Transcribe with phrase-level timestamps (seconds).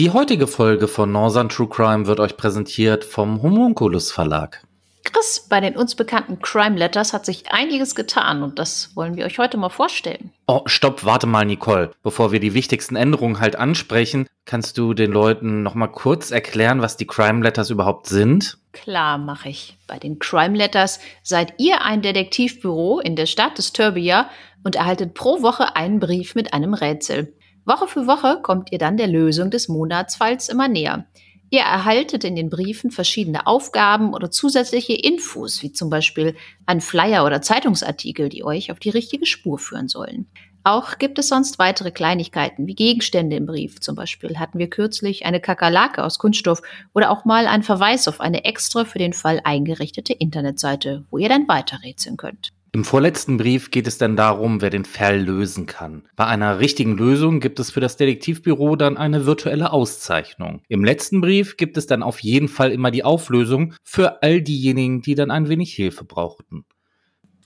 [0.00, 4.62] Die heutige Folge von Northern True Crime wird euch präsentiert vom Homunculus Verlag.
[5.04, 9.26] Chris, bei den uns bekannten Crime Letters hat sich einiges getan und das wollen wir
[9.26, 10.32] euch heute mal vorstellen.
[10.46, 11.90] Oh, stopp, warte mal, Nicole.
[12.02, 16.80] Bevor wir die wichtigsten Änderungen halt ansprechen, kannst du den Leuten noch mal kurz erklären,
[16.80, 18.56] was die Crime Letters überhaupt sind?
[18.72, 19.76] Klar, mache ich.
[19.86, 24.30] Bei den Crime Letters seid ihr ein Detektivbüro in der Stadt des Turbia
[24.64, 27.34] und erhaltet pro Woche einen Brief mit einem Rätsel.
[27.64, 31.06] Woche für Woche kommt ihr dann der Lösung des Monatsfalls immer näher.
[31.50, 37.24] Ihr erhaltet in den Briefen verschiedene Aufgaben oder zusätzliche Infos, wie zum Beispiel ein Flyer
[37.26, 40.26] oder Zeitungsartikel, die euch auf die richtige Spur führen sollen.
[40.62, 43.80] Auch gibt es sonst weitere Kleinigkeiten wie Gegenstände im Brief.
[43.80, 46.62] Zum Beispiel hatten wir kürzlich eine Kakerlake aus Kunststoff
[46.94, 51.30] oder auch mal einen Verweis auf eine extra für den Fall eingerichtete Internetseite, wo ihr
[51.30, 52.52] dann weiterrätseln könnt.
[52.72, 56.04] Im vorletzten Brief geht es dann darum, wer den Fall lösen kann.
[56.14, 60.62] Bei einer richtigen Lösung gibt es für das Detektivbüro dann eine virtuelle Auszeichnung.
[60.68, 65.02] Im letzten Brief gibt es dann auf jeden Fall immer die Auflösung für all diejenigen,
[65.02, 66.64] die dann ein wenig Hilfe brauchten.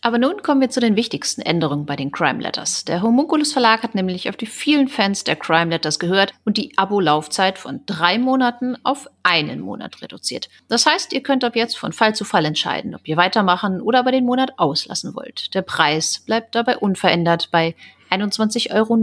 [0.04, 2.84] Aber nun kommen wir zu den wichtigsten Änderungen bei den Crime Letters.
[2.84, 6.76] Der Homunculus Verlag hat nämlich auf die vielen Fans der Crime Letters gehört und die
[6.76, 10.50] Abo-Laufzeit von drei Monaten auf einen Monat reduziert.
[10.68, 14.00] Das heißt, ihr könnt ab jetzt von Fall zu Fall entscheiden, ob ihr weitermachen oder
[14.00, 15.54] aber den Monat auslassen wollt.
[15.54, 17.74] Der Preis bleibt dabei unverändert bei
[18.10, 18.98] 21,90 Euro.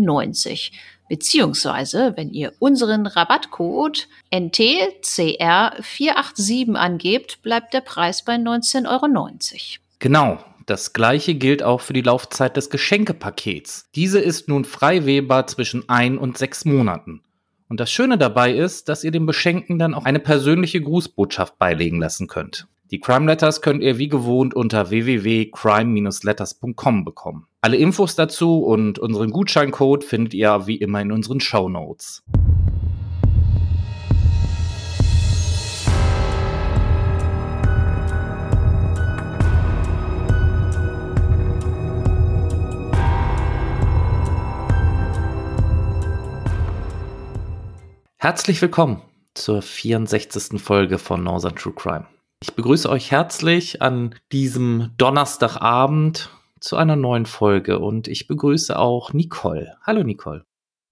[1.09, 9.07] Beziehungsweise, wenn ihr unseren Rabattcode NTCR487 angebt, bleibt der Preis bei 19,90 Euro.
[9.97, 13.90] Genau, das gleiche gilt auch für die Laufzeit des Geschenkepakets.
[13.95, 17.22] Diese ist nun frei wählbar zwischen ein und sechs Monaten.
[17.70, 22.00] Und das Schöne dabei ist, dass ihr dem Beschenken dann auch eine persönliche Grußbotschaft beilegen
[22.00, 22.68] lassen könnt.
[22.92, 27.48] Die Crime Letters könnt ihr wie gewohnt unter www.crime-letters.com bekommen.
[27.62, 32.22] Alle Infos dazu und unseren Gutscheincode findet ihr wie immer in unseren Show Notes.
[48.24, 49.02] Herzlich willkommen
[49.34, 50.62] zur 64.
[50.62, 52.06] Folge von Northern True Crime.
[52.44, 59.12] Ich begrüße euch herzlich an diesem Donnerstagabend zu einer neuen Folge und ich begrüße auch
[59.14, 59.76] Nicole.
[59.82, 60.46] Hallo Nicole.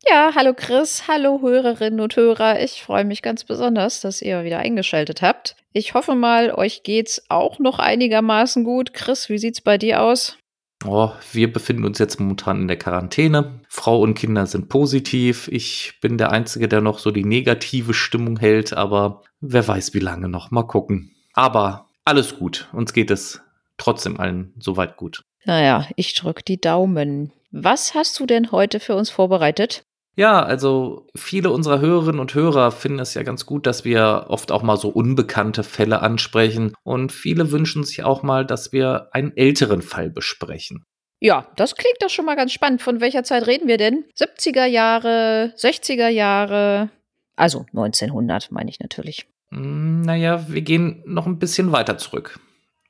[0.08, 2.64] Ja, hallo Chris, hallo Hörerinnen und Hörer.
[2.64, 5.56] Ich freue mich ganz besonders, dass ihr wieder eingeschaltet habt.
[5.72, 8.96] Ich hoffe mal, euch geht's auch noch einigermaßen gut.
[8.96, 10.39] Chris, wie sieht's bei dir aus?
[10.86, 13.62] Oh, wir befinden uns jetzt momentan in der Quarantäne.
[13.68, 15.50] Frau und Kinder sind positiv.
[15.52, 20.00] Ich bin der Einzige, der noch so die negative Stimmung hält, aber wer weiß, wie
[20.00, 20.52] lange noch.
[20.52, 21.12] Mal gucken.
[21.34, 22.70] Aber alles gut.
[22.72, 23.42] Uns geht es
[23.78, 25.24] trotzdem allen soweit gut.
[25.46, 27.34] Naja, ich drück die Daumen.
[27.52, 29.84] Was hast du denn heute für uns vorbereitet?
[30.20, 34.52] Ja, also viele unserer Hörerinnen und Hörer finden es ja ganz gut, dass wir oft
[34.52, 36.74] auch mal so unbekannte Fälle ansprechen.
[36.84, 40.84] Und viele wünschen sich auch mal, dass wir einen älteren Fall besprechen.
[41.22, 42.82] Ja, das klingt doch schon mal ganz spannend.
[42.82, 44.04] Von welcher Zeit reden wir denn?
[44.18, 46.90] 70er Jahre, 60er Jahre?
[47.38, 49.26] Also 1900 meine ich natürlich.
[49.52, 52.42] Hm, naja, wir gehen noch ein bisschen weiter zurück.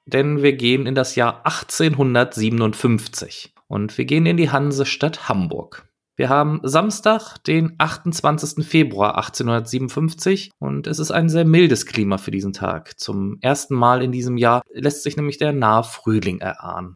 [0.07, 3.53] Denn wir gehen in das Jahr 1857.
[3.67, 5.88] Und wir gehen in die Hansestadt Hamburg.
[6.19, 8.66] Wir haben Samstag, den 28.
[8.68, 13.00] Februar 1857 und es ist ein sehr mildes Klima für diesen Tag.
[13.00, 16.96] Zum ersten Mal in diesem Jahr lässt sich nämlich der nahe Frühling erahnen.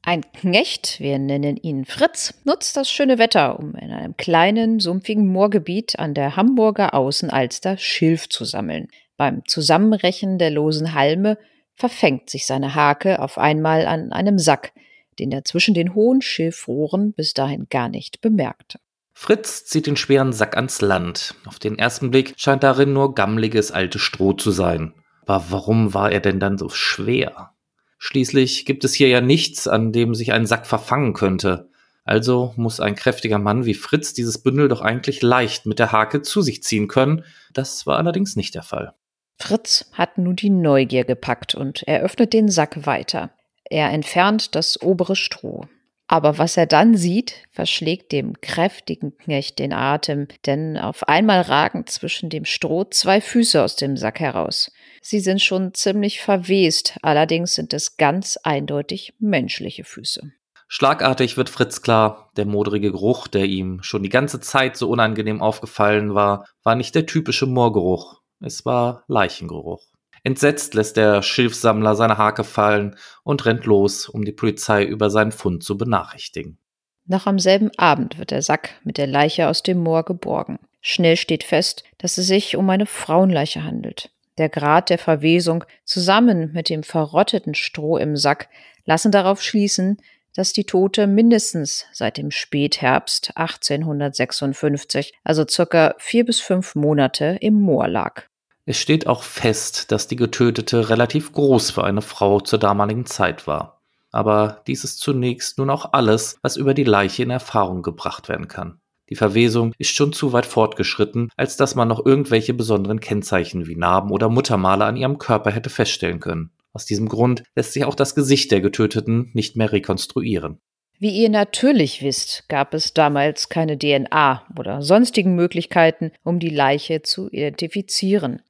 [0.00, 5.26] Ein Knecht, wir nennen ihn Fritz, nutzt das schöne Wetter, um in einem kleinen, sumpfigen
[5.26, 8.88] Moorgebiet an der Hamburger Außenalster Schilf zu sammeln.
[9.18, 11.36] Beim Zusammenrechen der losen Halme
[11.74, 14.72] verfängt sich seine Hake auf einmal an einem Sack,
[15.18, 18.78] den er zwischen den hohen Schilfrohren bis dahin gar nicht bemerkte.
[19.14, 21.34] Fritz zieht den schweren Sack ans Land.
[21.44, 24.94] Auf den ersten Blick scheint darin nur gammliges altes Stroh zu sein.
[25.26, 27.52] Aber warum war er denn dann so schwer?
[27.98, 31.70] Schließlich gibt es hier ja nichts, an dem sich ein Sack verfangen könnte.
[32.04, 36.22] Also muss ein kräftiger Mann wie Fritz dieses Bündel doch eigentlich leicht mit der Hake
[36.22, 37.24] zu sich ziehen können.
[37.52, 38.94] Das war allerdings nicht der Fall.
[39.38, 43.30] Fritz hat nun die Neugier gepackt und eröffnet den Sack weiter.
[43.72, 45.62] Er entfernt das obere Stroh.
[46.06, 51.86] Aber was er dann sieht, verschlägt dem kräftigen Knecht den Atem, denn auf einmal ragen
[51.86, 54.70] zwischen dem Stroh zwei Füße aus dem Sack heraus.
[55.00, 60.30] Sie sind schon ziemlich verwest, allerdings sind es ganz eindeutig menschliche Füße.
[60.68, 65.40] Schlagartig wird Fritz klar, der modrige Geruch, der ihm schon die ganze Zeit so unangenehm
[65.40, 69.91] aufgefallen war, war nicht der typische Moorgeruch, es war Leichengeruch.
[70.24, 75.32] Entsetzt lässt der Schilfsammler seine Hake fallen und rennt los, um die Polizei über seinen
[75.32, 76.58] Fund zu benachrichtigen.
[77.06, 80.58] Noch am selben Abend wird der Sack mit der Leiche aus dem Moor geborgen.
[80.80, 84.10] Schnell steht fest, dass es sich um eine Frauenleiche handelt.
[84.38, 88.48] Der Grad der Verwesung zusammen mit dem verrotteten Stroh im Sack
[88.84, 89.98] lassen darauf schließen,
[90.34, 97.54] dass die Tote mindestens seit dem Spätherbst 1856, also circa vier bis fünf Monate, im
[97.60, 98.24] Moor lag.
[98.64, 103.48] Es steht auch fest, dass die Getötete relativ groß für eine Frau zur damaligen Zeit
[103.48, 103.82] war.
[104.12, 108.46] Aber dies ist zunächst nun auch alles, was über die Leiche in Erfahrung gebracht werden
[108.46, 108.78] kann.
[109.10, 113.74] Die Verwesung ist schon zu weit fortgeschritten, als dass man noch irgendwelche besonderen Kennzeichen wie
[113.74, 116.52] Narben oder Muttermale an ihrem Körper hätte feststellen können.
[116.72, 120.60] Aus diesem Grund lässt sich auch das Gesicht der Getöteten nicht mehr rekonstruieren.
[120.98, 127.02] Wie ihr natürlich wisst, gab es damals keine DNA oder sonstigen Möglichkeiten, um die Leiche
[127.02, 128.40] zu identifizieren.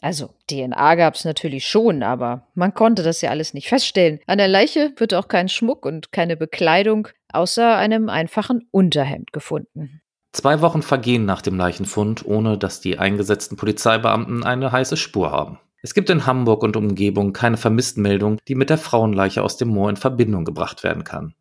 [0.00, 4.20] Also DNA gab es natürlich schon, aber man konnte das ja alles nicht feststellen.
[4.26, 10.00] An der Leiche wird auch kein Schmuck und keine Bekleidung außer einem einfachen Unterhemd gefunden.
[10.32, 15.58] Zwei Wochen vergehen nach dem Leichenfund, ohne dass die eingesetzten Polizeibeamten eine heiße Spur haben.
[15.82, 19.90] Es gibt in Hamburg und Umgebung keine Vermisstenmeldung, die mit der Frauenleiche aus dem Moor
[19.90, 21.34] in Verbindung gebracht werden kann.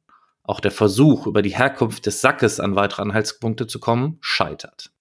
[0.43, 4.91] Auch der Versuch, über die Herkunft des Sackes an weitere Anhaltspunkte zu kommen, scheitert.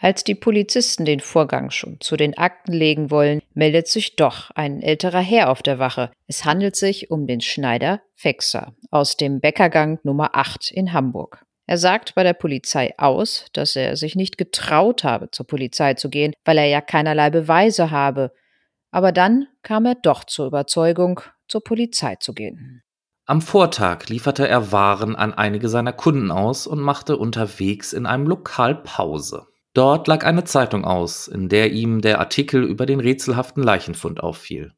[0.00, 4.80] Als die Polizisten den Vorgang schon zu den Akten legen wollen, meldet sich doch ein
[4.80, 6.12] älterer Herr auf der Wache.
[6.28, 11.44] Es handelt sich um den Schneider Fexer aus dem Bäckergang Nummer 8 in Hamburg.
[11.66, 16.10] Er sagt bei der Polizei aus, dass er sich nicht getraut habe, zur Polizei zu
[16.10, 18.32] gehen, weil er ja keinerlei Beweise habe.
[18.92, 22.82] Aber dann kam er doch zur Überzeugung, zur Polizei zu gehen.
[23.26, 28.26] Am Vortag lieferte er Waren an einige seiner Kunden aus und machte unterwegs in einem
[28.28, 29.48] Lokal Pause.
[29.78, 34.74] Dort lag eine Zeitung aus, in der ihm der Artikel über den rätselhaften Leichenfund auffiel.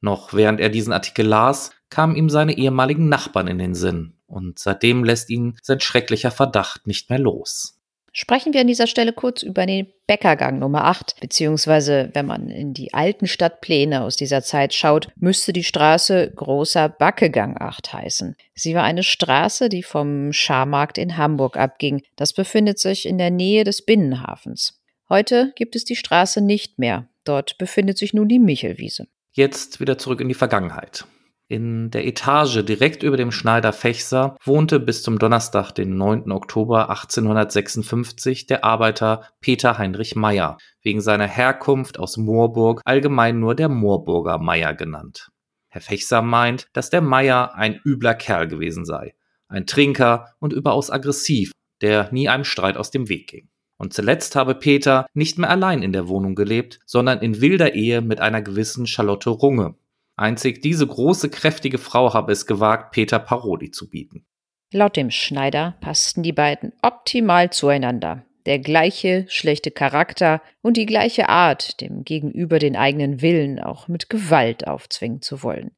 [0.00, 4.58] Noch während er diesen Artikel las, kamen ihm seine ehemaligen Nachbarn in den Sinn, und
[4.58, 7.80] seitdem lässt ihn sein schrecklicher Verdacht nicht mehr los.
[8.14, 12.74] Sprechen wir an dieser Stelle kurz über den Bäckergang Nummer 8, beziehungsweise wenn man in
[12.74, 18.36] die alten Stadtpläne aus dieser Zeit schaut, müsste die Straße Großer Backegang 8 heißen.
[18.54, 22.02] Sie war eine Straße, die vom Scharmarkt in Hamburg abging.
[22.16, 24.82] Das befindet sich in der Nähe des Binnenhafens.
[25.08, 27.08] Heute gibt es die Straße nicht mehr.
[27.24, 29.06] Dort befindet sich nun die Michelwiese.
[29.32, 31.06] Jetzt wieder zurück in die Vergangenheit.
[31.52, 36.32] In der Etage direkt über dem Schneider Fechser wohnte bis zum Donnerstag, den 9.
[36.32, 43.68] Oktober 1856, der Arbeiter Peter Heinrich Meyer, wegen seiner Herkunft aus Moorburg allgemein nur der
[43.68, 45.28] Moorburger Meyer genannt.
[45.68, 49.14] Herr Fechser meint, dass der Meyer ein übler Kerl gewesen sei,
[49.46, 51.52] ein Trinker und überaus aggressiv,
[51.82, 53.50] der nie einem Streit aus dem Weg ging.
[53.76, 58.00] Und zuletzt habe Peter nicht mehr allein in der Wohnung gelebt, sondern in wilder Ehe
[58.00, 59.74] mit einer gewissen Charlotte Runge,
[60.16, 64.26] Einzig diese große, kräftige Frau habe es gewagt, Peter Parodi zu bieten.
[64.72, 68.24] Laut dem Schneider passten die beiden optimal zueinander.
[68.46, 74.08] Der gleiche schlechte Charakter und die gleiche Art, dem Gegenüber den eigenen Willen auch mit
[74.08, 75.72] Gewalt aufzwingen zu wollen.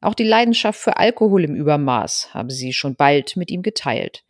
[0.00, 4.22] Auch die Leidenschaft für Alkohol im Übermaß habe sie schon bald mit ihm geteilt.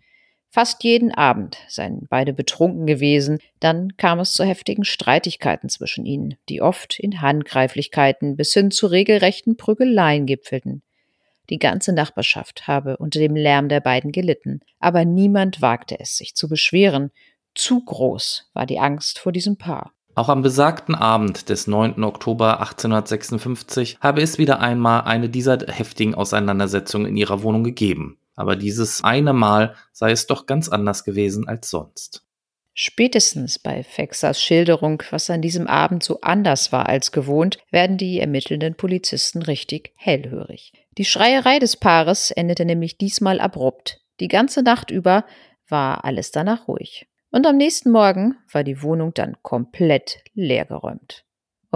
[0.57, 6.37] Fast jeden Abend seien beide betrunken gewesen, dann kam es zu heftigen Streitigkeiten zwischen ihnen,
[6.49, 10.83] die oft in Handgreiflichkeiten bis hin zu regelrechten Prügeleien gipfelten.
[11.51, 16.35] Die ganze Nachbarschaft habe unter dem Lärm der beiden gelitten, aber niemand wagte es, sich
[16.35, 17.11] zu beschweren.
[17.55, 19.93] Zu groß war die Angst vor diesem Paar.
[20.15, 22.03] Auch am besagten Abend des 9.
[22.03, 28.55] Oktober 1856 habe es wieder einmal eine dieser heftigen Auseinandersetzungen in ihrer Wohnung gegeben aber
[28.55, 32.23] dieses eine Mal sei es doch ganz anders gewesen als sonst.
[32.75, 38.21] Spätestens bei Fexers Schilderung, was an diesem Abend so anders war als gewohnt, werden die
[38.21, 40.73] ermittelnden Polizisten richtig hellhörig.
[40.99, 44.03] Die Schreierei des Paares endete nämlich diesmal abrupt.
[44.21, 45.25] Die ganze Nacht über
[45.69, 47.07] war alles danach ruhig.
[47.31, 51.26] Und am nächsten Morgen war die Wohnung dann komplett leergeräumt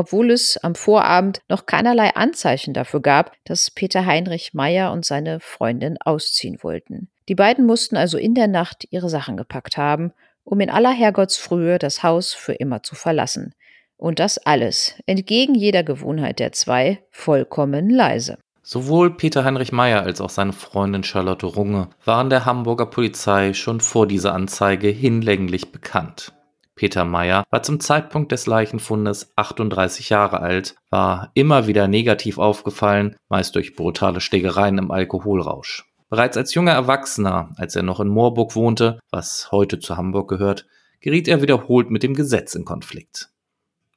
[0.01, 5.41] obwohl es am Vorabend noch keinerlei Anzeichen dafür gab, dass Peter Heinrich Meyer und seine
[5.41, 7.11] Freundin ausziehen wollten.
[7.29, 11.79] Die beiden mussten also in der Nacht ihre Sachen gepackt haben, um in aller Herrgottsfrühe
[11.79, 13.55] das Haus für immer zu verlassen.
[13.99, 18.39] Und das alles, entgegen jeder Gewohnheit der zwei, vollkommen leise.
[18.63, 23.81] Sowohl Peter Heinrich Meyer als auch seine Freundin Charlotte Runge waren der Hamburger Polizei schon
[23.81, 26.33] vor dieser Anzeige hinlänglich bekannt.
[26.81, 33.17] Peter Meyer war zum Zeitpunkt des Leichenfundes 38 Jahre alt, war immer wieder negativ aufgefallen,
[33.29, 35.85] meist durch brutale Schlägereien im Alkoholrausch.
[36.09, 40.65] Bereits als junger Erwachsener, als er noch in Moorburg wohnte, was heute zu Hamburg gehört,
[41.03, 43.29] geriet er wiederholt mit dem Gesetz in Konflikt.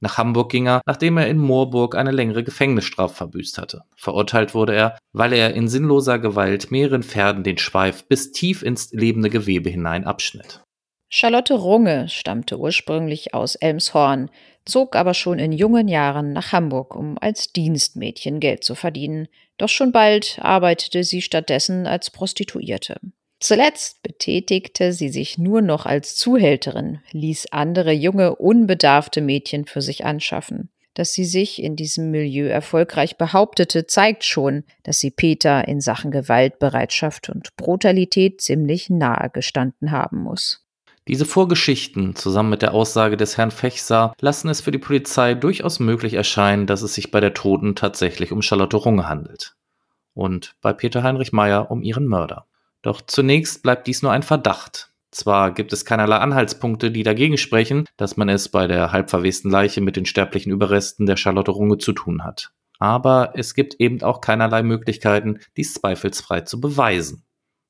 [0.02, 3.84] Nach Hamburg ging er, nachdem er in Moorburg eine längere Gefängnisstrafe verbüßt hatte.
[3.96, 8.92] Verurteilt wurde er, weil er in sinnloser Gewalt mehreren Pferden den Schweif bis tief ins
[8.92, 10.63] lebende Gewebe hinein abschnitt.
[11.16, 14.32] Charlotte Runge stammte ursprünglich aus Elmshorn,
[14.66, 19.28] zog aber schon in jungen Jahren nach Hamburg, um als Dienstmädchen Geld zu verdienen.
[19.60, 23.00] Doch schon bald arbeitete sie stattdessen als Prostituierte.
[23.40, 30.06] Zuletzt betätigte sie sich nur noch als Zuhälterin, ließ andere junge, unbedarfte Mädchen für sich
[30.06, 30.72] anschaffen.
[30.96, 36.10] Dass sie sich in diesem Milieu erfolgreich behauptete, zeigt schon, dass sie Peter in Sachen
[36.10, 40.63] Gewaltbereitschaft und Brutalität ziemlich nahe gestanden haben muss.
[41.10, 45.82] Diese Vorgeschichten zusammen mit der Aussage des Herrn Fechser lassen es für die Polizei durchaus
[45.82, 49.56] möglich erscheinen, dass es sich bei der Toten tatsächlich um Charlotte Runge handelt.
[50.14, 52.46] Und bei Peter Heinrich Meyer um ihren Mörder.
[52.84, 54.94] Doch zunächst bleibt dies nur ein Verdacht.
[55.12, 59.82] Zwar gibt es keinerlei Anhaltspunkte, die dagegen sprechen, dass man es bei der halbverwesten Leiche
[59.82, 62.52] mit den sterblichen Überresten der Charlotte Runge zu tun hat.
[62.80, 67.24] Aber es gibt eben auch keinerlei Möglichkeiten, dies zweifelsfrei zu beweisen.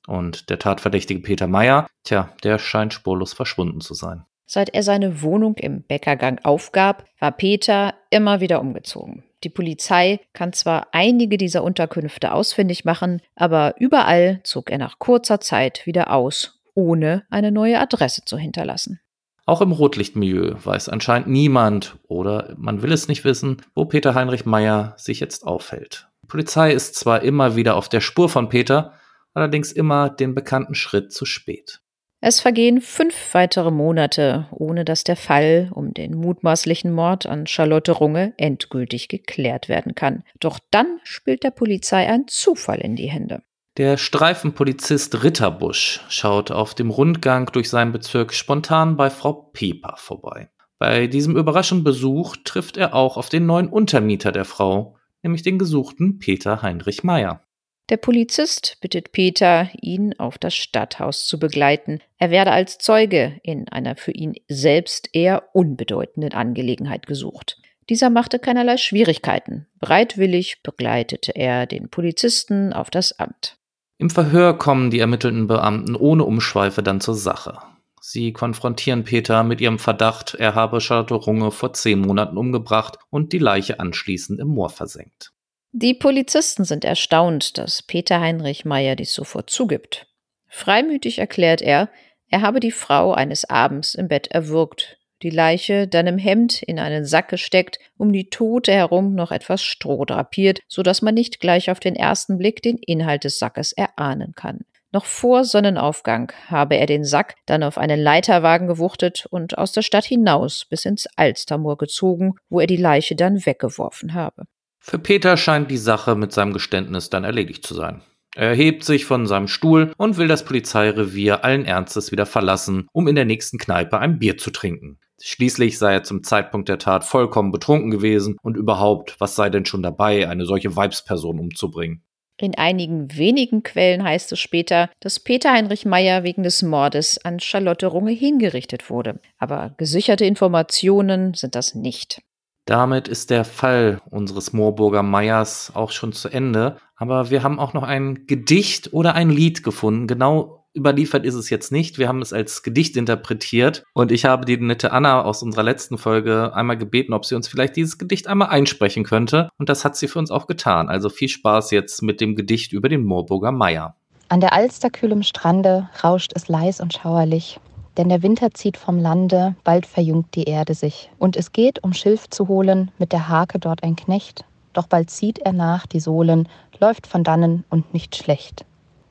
[0.08, 4.26] Und der Tatverdächtige Peter Meyer, tja, der scheint spurlos verschwunden zu sein.
[4.46, 9.24] Seit er seine Wohnung im Bäckergang aufgab, war Peter immer wieder umgezogen.
[9.44, 15.40] Die Polizei kann zwar einige dieser Unterkünfte ausfindig machen, aber überall zog er nach kurzer
[15.40, 19.00] Zeit wieder aus, ohne eine neue Adresse zu hinterlassen.
[19.46, 24.46] Auch im Rotlichtmilieu weiß anscheinend niemand oder man will es nicht wissen, wo Peter Heinrich
[24.46, 26.08] Meyer sich jetzt aufhält.
[26.24, 28.94] Die Polizei ist zwar immer wieder auf der Spur von Peter,
[29.34, 31.82] allerdings immer den bekannten Schritt zu spät.
[32.26, 37.92] Es vergehen fünf weitere Monate, ohne dass der Fall um den mutmaßlichen Mord an Charlotte
[37.92, 40.24] Runge endgültig geklärt werden kann.
[40.40, 43.44] Doch dann spielt der Polizei ein Zufall in die Hände.
[43.76, 50.50] Der Streifenpolizist Ritterbusch schaut auf dem Rundgang durch seinen Bezirk spontan bei Frau Pieper vorbei.
[50.80, 55.60] Bei diesem überraschenden Besuch trifft er auch auf den neuen Untermieter der Frau, nämlich den
[55.60, 57.44] gesuchten Peter Heinrich Meyer.
[57.90, 62.00] Der Polizist bittet Peter, ihn auf das Stadthaus zu begleiten.
[62.18, 67.58] Er werde als Zeuge in einer für ihn selbst eher unbedeutenden Angelegenheit gesucht.
[67.90, 69.68] Dieser machte keinerlei Schwierigkeiten.
[69.80, 73.58] Bereitwillig begleitete er den Polizisten auf das Amt.
[73.98, 77.60] Im Verhör kommen die ermittelnden Beamten ohne Umschweife dann zur Sache.
[78.00, 83.34] Sie konfrontieren Peter mit ihrem Verdacht, er habe Charlotte Runge vor zehn Monaten umgebracht und
[83.34, 85.33] die Leiche anschließend im Moor versenkt.
[85.76, 90.06] Die Polizisten sind erstaunt, dass Peter Heinrich Meyer dies sofort zugibt.
[90.48, 91.90] Freimütig erklärt er,
[92.30, 96.78] er habe die Frau eines Abends im Bett erwürgt, die Leiche dann im Hemd in
[96.78, 101.40] einen Sack gesteckt, um die Tote herum noch etwas Stroh drapiert, so dass man nicht
[101.40, 104.66] gleich auf den ersten Blick den Inhalt des Sackes erahnen kann.
[104.92, 109.82] Noch vor Sonnenaufgang habe er den Sack dann auf einen Leiterwagen gewuchtet und aus der
[109.82, 114.44] Stadt hinaus bis ins Alstermoor gezogen, wo er die Leiche dann weggeworfen habe.
[114.86, 118.02] Für Peter scheint die Sache mit seinem Geständnis dann erledigt zu sein.
[118.36, 123.08] Er erhebt sich von seinem Stuhl und will das Polizeirevier allen Ernstes wieder verlassen, um
[123.08, 125.00] in der nächsten Kneipe ein Bier zu trinken.
[125.22, 129.66] Schließlich sei er zum Zeitpunkt der Tat vollkommen betrunken gewesen und überhaupt, was sei denn
[129.66, 132.04] schon dabei, eine solche Weibsperson umzubringen?
[132.38, 137.40] In einigen wenigen Quellen heißt es später, dass Peter Heinrich Meyer wegen des Mordes an
[137.40, 139.22] Charlotte Runge hingerichtet wurde.
[139.38, 142.22] Aber gesicherte Informationen sind das nicht.
[142.66, 146.78] Damit ist der Fall unseres Moorburger Meyers auch schon zu Ende.
[146.96, 150.08] Aber wir haben auch noch ein Gedicht oder ein Lied gefunden.
[150.08, 151.98] Genau überliefert ist es jetzt nicht.
[152.00, 153.84] Wir haben es als Gedicht interpretiert.
[153.94, 157.48] Und ich habe die nette Anna aus unserer letzten Folge einmal gebeten, ob sie uns
[157.48, 159.50] vielleicht dieses Gedicht einmal einsprechen könnte.
[159.58, 160.90] Und das hat sie für uns auch getan.
[160.90, 163.96] Also viel Spaß jetzt mit dem Gedicht über den Moorburger Meier.
[164.30, 167.60] An der Alster kühlem Strande rauscht es leis und schauerlich
[167.98, 171.12] denn der Winter zieht vom Lande, bald verjüngt die Erde sich.
[171.20, 175.10] Und es geht, um Schilf zu holen, mit der Hake dort ein Knecht, doch bald
[175.10, 176.48] zieht er nach die Sohlen,
[176.80, 178.66] läuft von dannen und nicht schlecht.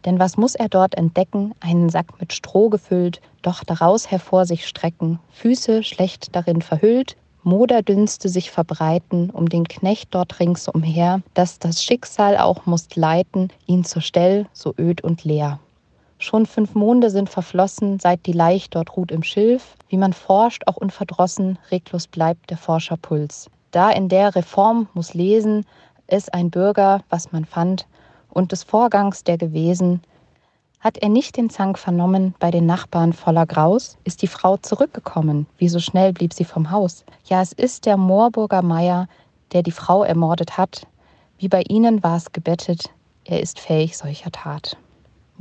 [0.04, 1.54] Denn was muss er dort entdecken?
[1.60, 8.28] Einen Sack mit Stroh gefüllt, doch daraus hervor sich strecken, Füße schlecht darin verhüllt, Moderdünste
[8.28, 14.02] sich verbreiten um den Knecht dort ringsumher, dass das Schicksal auch musst leiten, ihn zur
[14.02, 15.58] Stell so öd und leer.
[16.22, 19.74] Schon fünf Monde sind verflossen, seit die Leich dort ruht im Schilf.
[19.88, 23.50] Wie man forscht, auch unverdrossen, reglos bleibt der Forscherpuls.
[23.72, 25.66] Da in der Reform muss lesen,
[26.06, 27.88] es ein Bürger, was man fand,
[28.30, 30.00] und des Vorgangs der gewesen.
[30.78, 33.98] Hat er nicht den Zank vernommen bei den Nachbarn voller Graus?
[34.04, 35.48] Ist die Frau zurückgekommen?
[35.58, 37.04] Wie so schnell blieb sie vom Haus?
[37.24, 39.08] Ja, es ist der Moorburger Meier,
[39.50, 40.86] der die Frau ermordet hat.
[41.38, 42.90] Wie bei ihnen war es gebettet,
[43.24, 44.76] er ist fähig solcher Tat.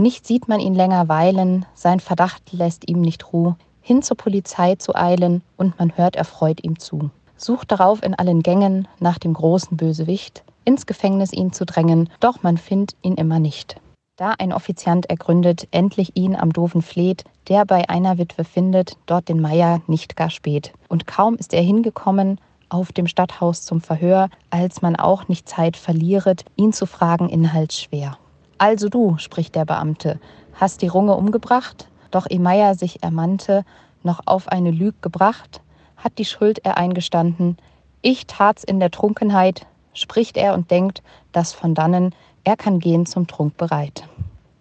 [0.02, 4.74] Nicht sieht man ihn länger weilen, sein Verdacht lässt ihm nicht Ruhe, hin zur Polizei
[4.74, 7.12] zu eilen, und man hört erfreut ihm zu.
[7.38, 12.42] Sucht darauf in allen Gängen nach dem großen Bösewicht, ins Gefängnis ihn zu drängen, doch
[12.42, 13.76] man findet ihn immer nicht.
[14.16, 19.30] Da ein Offiziant ergründet, endlich ihn am Doofen fleht, der bei einer Witwe findet, dort
[19.30, 20.74] den Meier nicht gar spät.
[20.90, 25.78] Und kaum ist er hingekommen, auf dem Stadthaus zum Verhör, als man auch nicht Zeit
[25.78, 28.18] verlieret, ihn zu fragen inhaltsschwer.
[28.62, 30.20] Also du, spricht der Beamte,
[30.54, 31.88] hast die Runge umgebracht?
[32.12, 33.66] Doch ehe Meier sich ermannte,
[34.04, 35.62] noch auf eine Lüg gebracht,
[35.98, 37.58] hat die Schuld er eingestanden.
[38.04, 39.66] Ich tat's in der Trunkenheit,
[39.96, 41.02] spricht er und denkt,
[41.32, 42.14] dass von dannen
[42.44, 44.08] er kann gehen zum Trunk bereit.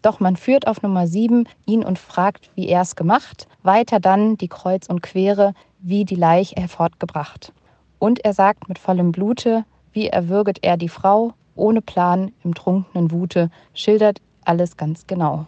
[0.00, 4.49] Doch man führt auf Nummer 7 ihn und fragt, wie er's gemacht, weiter dann die
[4.49, 7.52] Kreuz und Quere, wie die Leich er fortgebracht.
[7.99, 13.11] Und er sagt mit vollem Blute, wie erwürget er die Frau, ohne Plan, im trunkenen
[13.11, 15.47] Wute, schildert alles ganz genau.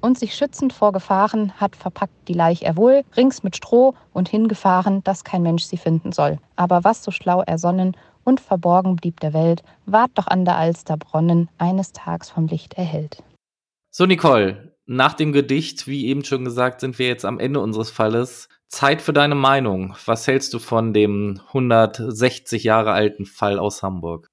[0.00, 4.28] Und sich schützend vor Gefahren hat verpackt die Leich er wohl, rings mit Stroh und
[4.28, 6.38] hingefahren, dass kein Mensch sie finden soll.
[6.54, 10.96] Aber was so schlau ersonnen und verborgen blieb der Welt, ward doch an der Alster
[10.96, 13.22] Bronnen eines Tags vom Licht erhellt.
[13.90, 17.90] So, Nicole, nach dem Gedicht, wie eben schon gesagt, sind wir jetzt am Ende unseres
[17.90, 18.48] Falles.
[18.68, 19.96] Zeit für deine Meinung.
[20.06, 24.30] Was hältst du von dem 160 Jahre alten Fall aus Hamburg?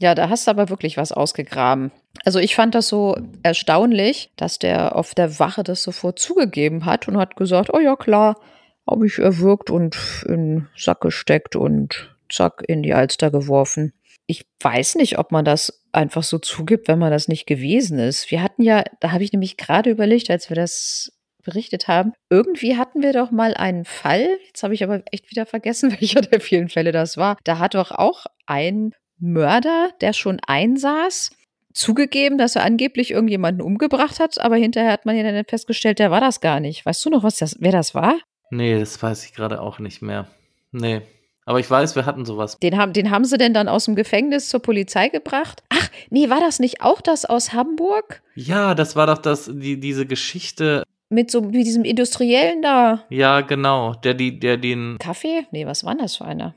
[0.00, 1.92] Ja, da hast du aber wirklich was ausgegraben.
[2.24, 7.06] Also ich fand das so erstaunlich, dass der auf der Wache das sofort zugegeben hat
[7.06, 8.40] und hat gesagt, oh ja klar,
[8.88, 13.92] habe ich erwürgt und in den Sack gesteckt und zack in die Alster geworfen.
[14.26, 18.30] Ich weiß nicht, ob man das einfach so zugibt, wenn man das nicht gewesen ist.
[18.30, 22.76] Wir hatten ja, da habe ich nämlich gerade überlegt, als wir das berichtet haben, irgendwie
[22.76, 26.40] hatten wir doch mal einen Fall, jetzt habe ich aber echt wieder vergessen, welcher der
[26.40, 27.36] vielen Fälle das war.
[27.44, 31.30] Da hat doch auch ein Mörder, der schon einsaß,
[31.72, 36.10] zugegeben, dass er angeblich irgendjemanden umgebracht hat, aber hinterher hat man ja dann festgestellt, der
[36.10, 36.84] war das gar nicht.
[36.84, 38.18] Weißt du noch, was das, wer das war?
[38.50, 40.26] Nee, das weiß ich gerade auch nicht mehr.
[40.72, 41.02] Nee.
[41.46, 42.58] Aber ich weiß, wir hatten sowas.
[42.58, 45.62] Den haben, den haben sie denn dann aus dem Gefängnis zur Polizei gebracht?
[45.70, 48.22] Ach, nee, war das nicht auch das aus Hamburg?
[48.34, 50.84] Ja, das war doch das, die, diese Geschichte.
[51.08, 53.04] Mit so mit diesem Industriellen da.
[53.08, 53.94] Ja, genau.
[53.94, 54.96] Der, die, der den.
[55.00, 55.46] Kaffee?
[55.50, 56.54] Nee, was war das für einer?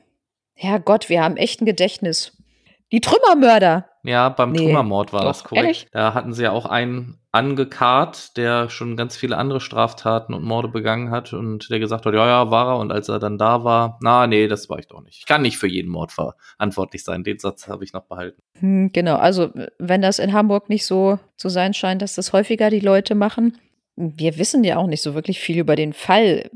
[0.54, 2.36] Herrgott, wir haben echt ein Gedächtnis.
[2.92, 3.88] Die Trümmermörder.
[4.04, 5.64] Ja, beim nee, Trümmermord war doch, das korrekt.
[5.64, 5.88] Ehrlich?
[5.92, 10.68] Da hatten sie ja auch einen angekarrt, der schon ganz viele andere Straftaten und Morde
[10.68, 12.78] begangen hat und der gesagt hat, ja, ja, war er.
[12.78, 15.18] Und als er dann da war, na, nee, das war ich doch nicht.
[15.18, 17.24] Ich kann nicht für jeden Mord verantwortlich sein.
[17.24, 18.40] Den Satz habe ich noch behalten.
[18.60, 22.70] Hm, genau, also wenn das in Hamburg nicht so zu sein scheint, dass das häufiger
[22.70, 23.58] die Leute machen,
[23.96, 26.50] wir wissen ja auch nicht so wirklich viel über den Fall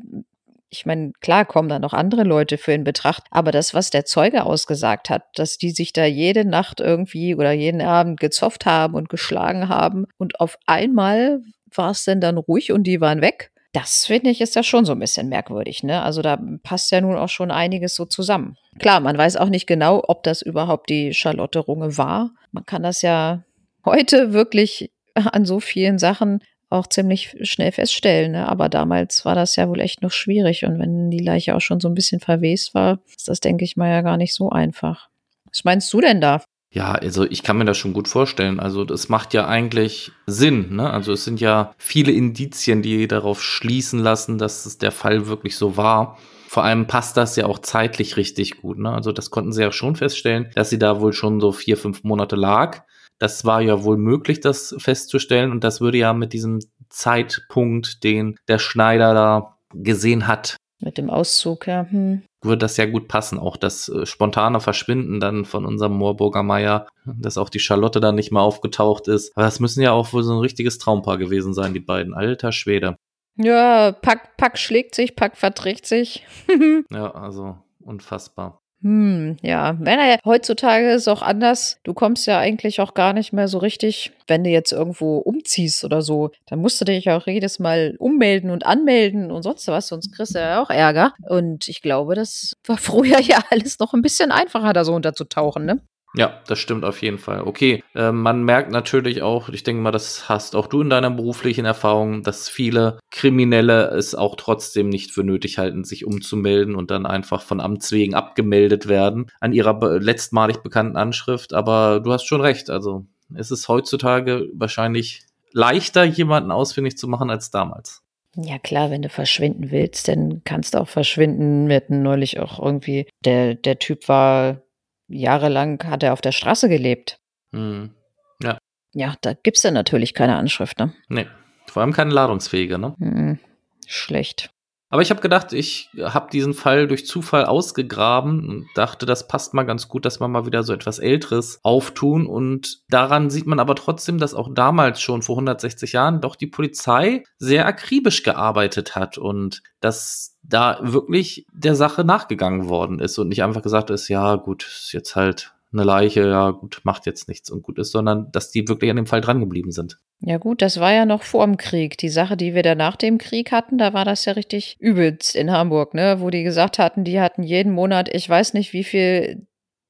[0.71, 4.05] ich meine, klar kommen da noch andere Leute für in Betracht, aber das, was der
[4.05, 8.95] Zeuge ausgesagt hat, dass die sich da jede Nacht irgendwie oder jeden Abend gezofft haben
[8.95, 11.41] und geschlagen haben und auf einmal
[11.75, 13.51] war es denn dann ruhig und die waren weg.
[13.73, 16.03] Das finde ich ist ja schon so ein bisschen merkwürdig, ne?
[16.03, 18.57] Also da passt ja nun auch schon einiges so zusammen.
[18.79, 22.31] Klar, man weiß auch nicht genau, ob das überhaupt die Charlotte Runge war.
[22.51, 23.45] Man kann das ja
[23.85, 28.33] heute wirklich an so vielen Sachen auch ziemlich schnell feststellen.
[28.33, 28.49] Ne?
[28.49, 30.65] Aber damals war das ja wohl echt noch schwierig.
[30.65, 33.77] Und wenn die Leiche auch schon so ein bisschen verwest war, ist das, denke ich
[33.77, 35.09] mal, ja gar nicht so einfach.
[35.51, 36.43] Was meinst du denn da?
[36.71, 38.61] Ja, also ich kann mir das schon gut vorstellen.
[38.61, 40.77] Also das macht ja eigentlich Sinn.
[40.77, 40.91] Ne?
[40.91, 45.57] Also es sind ja viele Indizien, die darauf schließen lassen, dass es der Fall wirklich
[45.57, 46.19] so war.
[46.49, 48.79] Vor allem passt das ja auch zeitlich richtig gut.
[48.79, 48.91] Ne?
[48.91, 52.05] Also das konnten sie ja schon feststellen, dass sie da wohl schon so vier, fünf
[52.05, 52.83] Monate lag.
[53.19, 55.51] Das war ja wohl möglich, das festzustellen.
[55.51, 60.57] Und das würde ja mit diesem Zeitpunkt, den der Schneider da gesehen hat.
[60.81, 61.87] Mit dem Auszug, ja.
[61.91, 62.23] Hm.
[62.41, 63.39] Würde das ja gut passen.
[63.39, 68.15] Auch das äh, spontane Verschwinden dann von unserem Moorburger Meier, dass auch die Charlotte dann
[68.15, 69.37] nicht mehr aufgetaucht ist.
[69.37, 72.15] Aber das müssen ja auch wohl so ein richtiges Traumpaar gewesen sein, die beiden.
[72.15, 72.97] Alter Schwede.
[73.37, 76.25] Ja, Pack, Pack schlägt sich, Pack verträgt sich.
[76.91, 78.61] ja, also unfassbar.
[78.83, 81.81] Hm, ja, wenn er heutzutage ist auch anders.
[81.83, 85.85] Du kommst ja eigentlich auch gar nicht mehr so richtig, wenn du jetzt irgendwo umziehst
[85.85, 89.89] oder so, dann musst du dich auch jedes Mal ummelden und anmelden und sonst was,
[89.89, 91.13] sonst kriegst du ja auch Ärger.
[91.29, 95.65] Und ich glaube, das war früher ja alles noch ein bisschen einfacher, da so unterzutauchen,
[95.65, 95.81] ne?
[96.19, 97.43] Ja, das stimmt auf jeden Fall.
[97.43, 101.13] Okay, äh, man merkt natürlich auch, ich denke mal, das hast auch du in deiner
[101.13, 106.91] beruflichen Erfahrung, dass viele Kriminelle es auch trotzdem nicht für nötig halten, sich umzumelden und
[106.91, 111.55] dann einfach von Amts wegen abgemeldet werden an ihrer letztmalig bekannten Anschrift.
[111.55, 117.31] Aber du hast schon recht, also es ist heutzutage wahrscheinlich leichter, jemanden ausfindig zu machen
[117.31, 118.03] als damals.
[118.35, 121.69] Ja klar, wenn du verschwinden willst, dann kannst du auch verschwinden.
[121.69, 124.63] Wir hatten neulich auch irgendwie, der, der Typ war
[125.09, 127.21] jahrelang hat er auf der Straße gelebt.
[127.53, 127.95] Mhm.
[128.43, 128.59] Ja.
[128.93, 130.93] Ja, da gibt es dann natürlich keine Anschrift, ne?
[131.09, 131.27] Nee.
[131.67, 132.95] Vor allem keine ladungsfähige, ne?
[132.99, 133.39] Mhm.
[133.87, 134.51] Schlecht.
[134.91, 139.53] Aber ich habe gedacht, ich habe diesen Fall durch Zufall ausgegraben und dachte, das passt
[139.53, 142.27] mal ganz gut, dass wir mal wieder so etwas Älteres auftun.
[142.27, 146.47] Und daran sieht man aber trotzdem, dass auch damals schon vor 160 Jahren doch die
[146.47, 153.29] Polizei sehr akribisch gearbeitet hat und dass da wirklich der Sache nachgegangen worden ist und
[153.29, 157.29] nicht einfach gesagt ist, ja gut, ist jetzt halt eine Leiche, ja gut, macht jetzt
[157.29, 159.99] nichts und gut ist, sondern dass die wirklich an dem Fall drangeblieben sind.
[160.21, 161.99] Ja gut, das war ja noch vor dem Krieg.
[161.99, 165.37] Die Sache, die wir da nach dem Krieg hatten, da war das ja richtig übelst
[165.37, 166.21] in Hamburg, ne?
[166.21, 169.47] Wo die gesagt hatten, die hatten jeden Monat, ich weiß nicht wie viel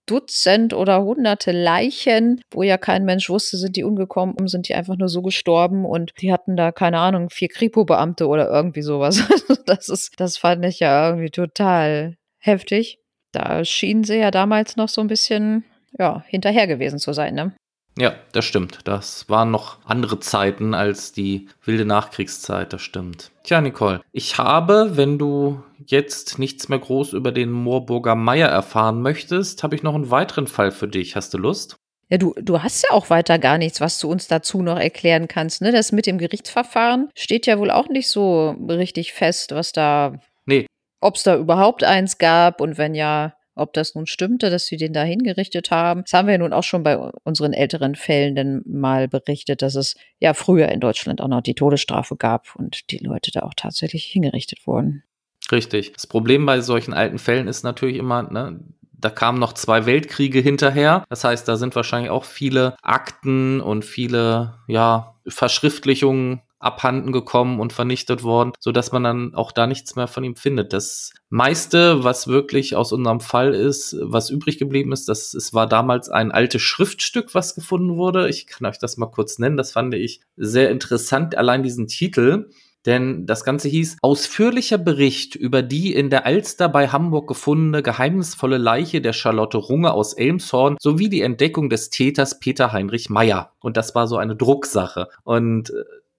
[0.08, 4.96] Dutzend oder hunderte Leichen, wo ja kein Mensch wusste, sind die umgekommen, sind die einfach
[4.96, 9.22] nur so gestorben und die hatten da, keine Ahnung, vier Kripo-Beamte oder irgendwie sowas.
[9.68, 13.00] Das ist, das fand ich ja irgendwie total heftig.
[13.32, 15.64] Da schienen sie ja damals noch so ein bisschen,
[15.98, 17.52] ja, hinterher gewesen zu sein, ne?
[17.98, 18.78] Ja, das stimmt.
[18.84, 23.32] Das waren noch andere Zeiten als die wilde Nachkriegszeit, das stimmt.
[23.42, 29.02] Tja, Nicole, ich habe, wenn du jetzt nichts mehr groß über den Moorburger Meier erfahren
[29.02, 31.16] möchtest, habe ich noch einen weiteren Fall für dich.
[31.16, 31.76] Hast du Lust?
[32.08, 35.28] Ja, du, du hast ja auch weiter gar nichts, was du uns dazu noch erklären
[35.28, 35.60] kannst.
[35.60, 35.72] Ne?
[35.72, 40.14] Das mit dem Gerichtsverfahren steht ja wohl auch nicht so richtig fest, was da.
[40.46, 40.66] Nee.
[41.00, 44.76] Ob es da überhaupt eins gab und wenn ja, ob das nun stimmte, dass sie
[44.76, 46.02] den da hingerichtet haben.
[46.02, 49.96] Das haben wir nun auch schon bei unseren älteren Fällen dann mal berichtet, dass es
[50.20, 54.04] ja früher in Deutschland auch noch die Todesstrafe gab und die Leute da auch tatsächlich
[54.04, 55.02] hingerichtet wurden.
[55.50, 55.92] Richtig.
[55.92, 58.60] Das Problem bei solchen alten Fällen ist natürlich immer, ne,
[58.92, 61.04] da kamen noch zwei Weltkriege hinterher.
[61.08, 67.72] Das heißt, da sind wahrscheinlich auch viele Akten und viele, ja, Verschriftlichungen abhanden gekommen und
[67.72, 70.72] vernichtet worden, so dass man dann auch da nichts mehr von ihm findet.
[70.72, 75.68] Das meiste, was wirklich aus unserem Fall ist, was übrig geblieben ist, das es war
[75.68, 78.28] damals ein altes Schriftstück, was gefunden wurde.
[78.28, 79.56] Ich kann euch das mal kurz nennen.
[79.56, 82.50] Das fand ich sehr interessant, allein diesen Titel.
[82.86, 88.56] Denn das Ganze hieß Ausführlicher Bericht über die in der Alster bei Hamburg gefundene geheimnisvolle
[88.56, 93.52] Leiche der Charlotte Runge aus Elmshorn sowie die Entdeckung des Täters Peter Heinrich Meyer.
[93.60, 95.08] Und das war so eine Drucksache.
[95.24, 95.74] Und äh,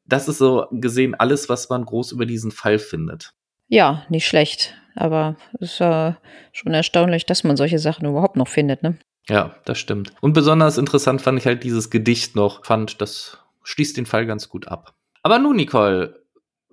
[0.10, 3.32] das ist so gesehen alles, was man groß über diesen Fall findet.
[3.68, 4.76] Ja, nicht schlecht.
[4.96, 6.18] Aber es ist ja
[6.52, 8.98] schon erstaunlich, dass man solche Sachen überhaupt noch findet, ne?
[9.30, 10.12] Ja, das stimmt.
[10.22, 12.66] Und besonders interessant fand ich halt dieses Gedicht noch.
[12.66, 14.94] Fand, das schließt den Fall ganz gut ab.
[15.22, 16.24] Aber nun, Nicole,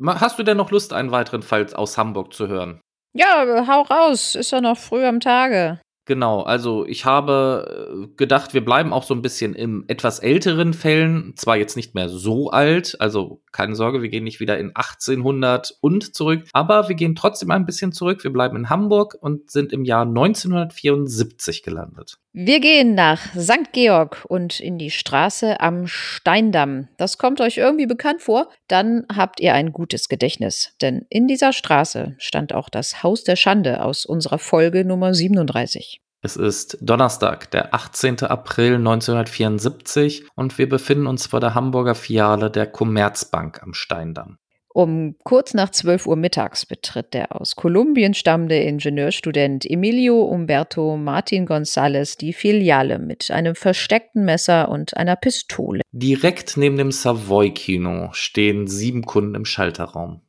[0.05, 2.81] hast du denn noch Lust, einen weiteren Fall aus Hamburg zu hören?
[3.13, 4.35] Ja, hau raus.
[4.35, 5.81] Ist ja noch früh am Tage.
[6.07, 10.73] Genau, also ich habe äh, gedacht, wir bleiben auch so ein bisschen im etwas älteren
[10.73, 14.69] Fällen, zwar jetzt nicht mehr so alt, also keine Sorge, wir gehen nicht wieder in
[14.69, 18.23] 1800 und zurück, aber wir gehen trotzdem ein bisschen zurück.
[18.23, 22.19] Wir bleiben in Hamburg und sind im Jahr 1974 gelandet.
[22.39, 23.73] Wir gehen nach St.
[23.73, 26.89] Georg und in die Straße am Steindamm.
[26.99, 28.51] Das kommt euch irgendwie bekannt vor?
[28.69, 33.37] Dann habt ihr ein gutes Gedächtnis, denn in dieser Straße stand auch das Haus der
[33.37, 36.03] Schande aus unserer Folge Nummer 37.
[36.21, 38.25] Es ist Donnerstag, der 18.
[38.25, 44.37] April 1974 und wir befinden uns vor der Hamburger Filiale der Commerzbank am Steindamm.
[44.77, 51.49] Um kurz nach 12 Uhr mittags betritt der aus Kolumbien stammende Ingenieurstudent Emilio Umberto Martin
[51.49, 55.81] González die Filiale mit einem versteckten Messer und einer Pistole.
[55.93, 60.21] Direkt neben dem Savoy-Kino stehen sieben Kunden im Schalterraum.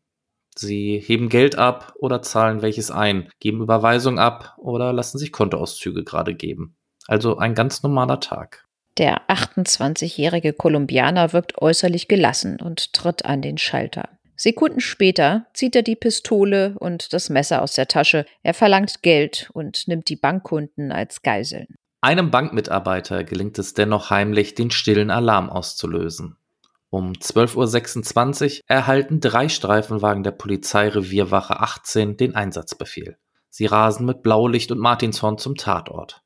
[0.55, 6.05] Sie heben Geld ab oder zahlen welches ein, geben Überweisung ab oder lassen sich Kontoauszüge
[6.05, 6.77] gerade geben.
[7.05, 8.65] Also ein ganz normaler Tag.
[8.97, 14.16] Der 28-jährige Kolumbianer wirkt äußerlich gelassen und tritt an den Schalter.
[14.37, 18.25] Sekunden später zieht er die Pistole und das Messer aus der Tasche.
[18.43, 21.75] Er verlangt Geld und nimmt die Bankkunden als Geiseln.
[22.01, 26.37] Einem Bankmitarbeiter gelingt es dennoch heimlich, den stillen Alarm auszulösen.
[26.91, 33.17] Um 12.26 Uhr erhalten drei Streifenwagen der Polizeirevierwache 18 den Einsatzbefehl.
[33.49, 36.21] Sie rasen mit Blaulicht und Martinshorn zum Tatort.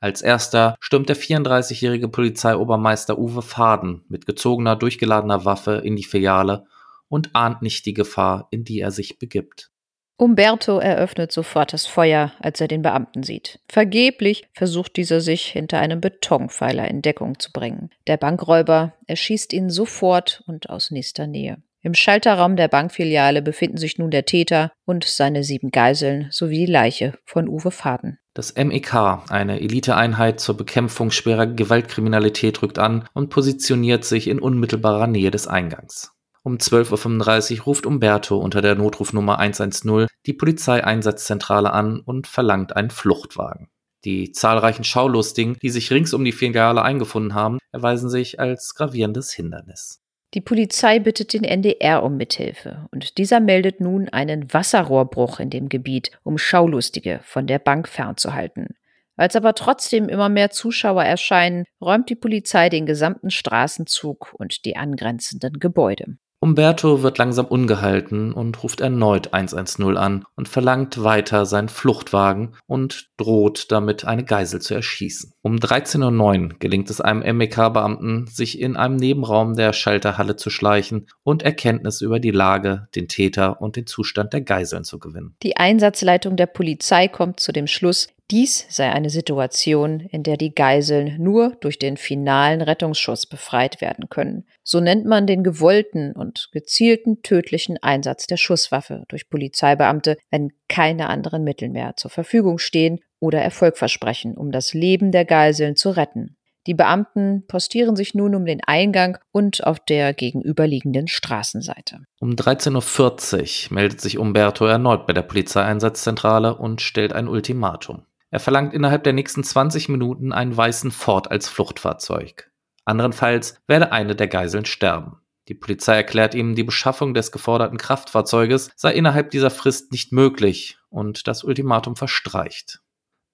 [0.00, 6.66] Als erster stürmt der 34-jährige Polizeiobermeister Uwe Faden mit gezogener, durchgeladener Waffe in die Filiale
[7.12, 9.70] und ahnt nicht die Gefahr, in die er sich begibt.
[10.16, 13.60] Umberto eröffnet sofort das Feuer, als er den Beamten sieht.
[13.68, 17.90] Vergeblich versucht dieser sich hinter einem Betonpfeiler in Deckung zu bringen.
[18.06, 21.62] Der Bankräuber erschießt ihn sofort und aus nächster Nähe.
[21.82, 26.72] Im Schalterraum der Bankfiliale befinden sich nun der Täter und seine sieben Geiseln sowie die
[26.72, 28.18] Leiche von Uwe Faden.
[28.32, 28.94] Das MEK,
[29.28, 35.48] eine Eliteeinheit zur Bekämpfung schwerer Gewaltkriminalität, rückt an und positioniert sich in unmittelbarer Nähe des
[35.48, 36.12] Eingangs.
[36.44, 42.90] Um 12.35 Uhr ruft Umberto unter der Notrufnummer 110 die Polizeieinsatzzentrale an und verlangt einen
[42.90, 43.68] Fluchtwagen.
[44.04, 49.32] Die zahlreichen Schaulustigen, die sich rings um die Filiale eingefunden haben, erweisen sich als gravierendes
[49.32, 50.00] Hindernis.
[50.34, 55.68] Die Polizei bittet den NDR um Mithilfe und dieser meldet nun einen Wasserrohrbruch in dem
[55.68, 58.74] Gebiet, um Schaulustige von der Bank fernzuhalten.
[59.16, 64.76] Als aber trotzdem immer mehr Zuschauer erscheinen, räumt die Polizei den gesamten Straßenzug und die
[64.76, 66.16] angrenzenden Gebäude.
[66.42, 73.10] Umberto wird langsam ungehalten und ruft erneut 110 an und verlangt weiter seinen Fluchtwagen und
[73.16, 75.34] droht damit, eine Geisel zu erschießen.
[75.42, 81.06] Um 13.09 Uhr gelingt es einem MEK-Beamten, sich in einem Nebenraum der Schalterhalle zu schleichen
[81.22, 85.36] und Erkenntnis über die Lage, den Täter und den Zustand der Geiseln zu gewinnen.
[85.44, 90.54] Die Einsatzleitung der Polizei kommt zu dem Schluss, dies sei eine Situation, in der die
[90.54, 94.46] Geiseln nur durch den finalen Rettungsschuss befreit werden können.
[94.64, 101.10] So nennt man den gewollten und gezielten tödlichen Einsatz der Schusswaffe durch Polizeibeamte, wenn keine
[101.10, 105.90] anderen Mittel mehr zur Verfügung stehen oder Erfolg versprechen, um das Leben der Geiseln zu
[105.90, 106.36] retten.
[106.66, 111.98] Die Beamten postieren sich nun um den Eingang und auf der gegenüberliegenden Straßenseite.
[112.20, 118.06] Um 13.40 Uhr meldet sich Umberto erneut bei der Polizeieinsatzzentrale und stellt ein Ultimatum.
[118.32, 122.50] Er verlangt innerhalb der nächsten 20 Minuten einen weißen Ford als Fluchtfahrzeug.
[122.86, 125.18] Anderenfalls werde eine der Geiseln sterben.
[125.48, 130.78] Die Polizei erklärt ihm, die Beschaffung des geforderten Kraftfahrzeuges sei innerhalb dieser Frist nicht möglich
[130.88, 132.80] und das Ultimatum verstreicht.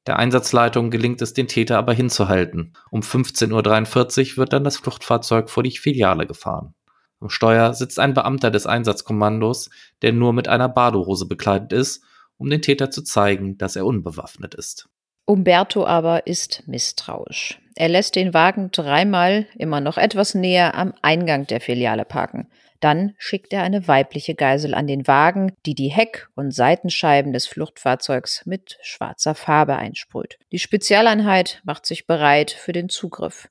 [0.09, 2.73] Der Einsatzleitung gelingt es, den Täter aber hinzuhalten.
[2.91, 6.75] Um 15.43 Uhr wird dann das Fluchtfahrzeug vor die Filiale gefahren.
[7.21, 9.71] Am Steuer sitzt ein Beamter des Einsatzkommandos,
[10.03, 12.03] der nur mit einer Badehose bekleidet ist
[12.39, 14.89] um den Täter zu zeigen, dass er unbewaffnet ist.
[15.27, 17.61] Umberto aber ist misstrauisch.
[17.77, 22.49] Er lässt den Wagen dreimal immer noch etwas näher am Eingang der Filiale parken.
[22.81, 27.47] Dann schickt er eine weibliche Geisel an den Wagen, die die Heck- und Seitenscheiben des
[27.47, 30.39] Fluchtfahrzeugs mit schwarzer Farbe einsprüht.
[30.53, 33.49] Die Spezialeinheit macht sich bereit für den Zugriff.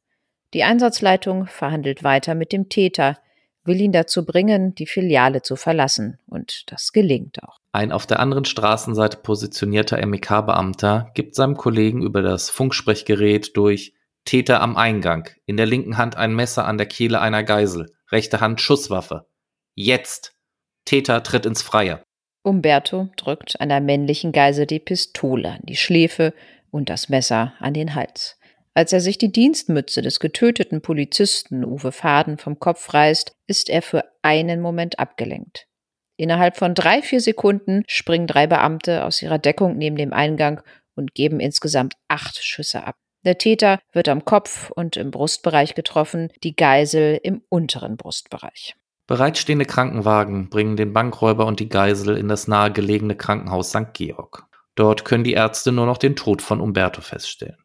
[0.53, 3.19] Die Einsatzleitung verhandelt weiter mit dem Täter,
[3.65, 6.19] will ihn dazu bringen, die Filiale zu verlassen.
[6.25, 7.59] Und das gelingt auch.
[7.77, 13.93] Ein auf der anderen Straßenseite positionierter MEK-Beamter gibt seinem Kollegen über das Funksprechgerät durch
[14.25, 18.39] Täter am Eingang, in der linken Hand ein Messer an der Kehle einer Geisel, rechte
[18.41, 19.27] Hand Schusswaffe.
[19.75, 20.33] Jetzt!
[20.85, 22.01] Täter tritt ins Freie.
[22.41, 26.33] Umberto drückt einer männlichen Geisel die Pistole an die Schläfe
[26.71, 28.39] und das Messer an den Hals.
[28.73, 33.83] Als er sich die Dienstmütze des getöteten Polizisten Uwe Faden vom Kopf reißt, ist er
[33.83, 35.67] für einen Moment abgelenkt.
[36.17, 40.61] Innerhalb von drei, vier Sekunden springen drei Beamte aus ihrer Deckung neben dem Eingang
[40.95, 42.95] und geben insgesamt acht Schüsse ab.
[43.23, 48.75] Der Täter wird am Kopf und im Brustbereich getroffen, die Geisel im unteren Brustbereich.
[49.05, 53.93] Bereitstehende Krankenwagen bringen den Bankräuber und die Geisel in das nahegelegene Krankenhaus St.
[53.93, 54.45] Georg.
[54.75, 57.57] Dort können die Ärzte nur noch den Tod von Umberto feststellen.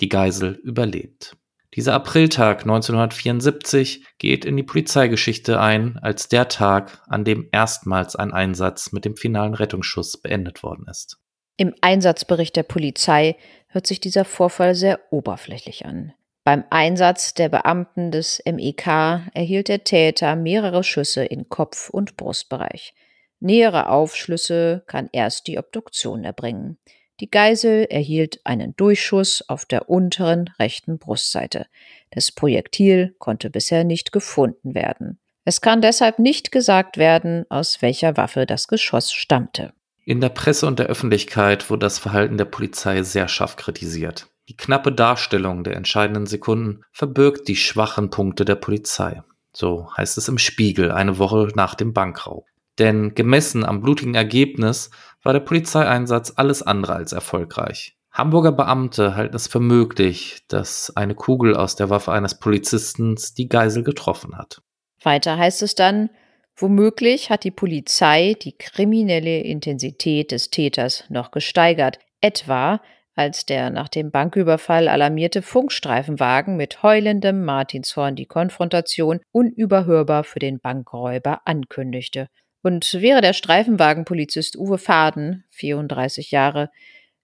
[0.00, 1.36] Die Geisel überlebt.
[1.74, 8.32] Dieser Apriltag 1974 geht in die Polizeigeschichte ein als der Tag, an dem erstmals ein
[8.32, 11.18] Einsatz mit dem finalen Rettungsschuss beendet worden ist.
[11.56, 13.36] Im Einsatzbericht der Polizei
[13.68, 16.12] hört sich dieser Vorfall sehr oberflächlich an.
[16.44, 18.86] Beim Einsatz der Beamten des MEK
[19.32, 22.94] erhielt der Täter mehrere Schüsse in Kopf- und Brustbereich.
[23.40, 26.78] Nähere Aufschlüsse kann erst die Obduktion erbringen.
[27.22, 31.66] Die Geisel erhielt einen Durchschuss auf der unteren rechten Brustseite.
[32.10, 35.20] Das Projektil konnte bisher nicht gefunden werden.
[35.44, 39.72] Es kann deshalb nicht gesagt werden, aus welcher Waffe das Geschoss stammte.
[40.04, 44.26] In der Presse und der Öffentlichkeit wurde das Verhalten der Polizei sehr scharf kritisiert.
[44.48, 49.22] Die knappe Darstellung der entscheidenden Sekunden verbirgt die schwachen Punkte der Polizei.
[49.52, 52.46] So heißt es im Spiegel eine Woche nach dem Bankraub.
[52.82, 54.90] Denn gemessen am blutigen Ergebnis
[55.22, 57.96] war der Polizeieinsatz alles andere als erfolgreich.
[58.10, 63.48] Hamburger Beamte halten es für möglich, dass eine Kugel aus der Waffe eines Polizisten die
[63.48, 64.62] Geisel getroffen hat.
[65.00, 66.10] Weiter heißt es dann,
[66.56, 72.80] womöglich hat die Polizei die kriminelle Intensität des Täters noch gesteigert, etwa
[73.14, 80.58] als der nach dem Banküberfall alarmierte Funkstreifenwagen mit heulendem Martinshorn die Konfrontation unüberhörbar für den
[80.58, 82.26] Bankräuber ankündigte.
[82.62, 86.70] Und wäre der Streifenwagenpolizist Uwe Faden, 34 Jahre,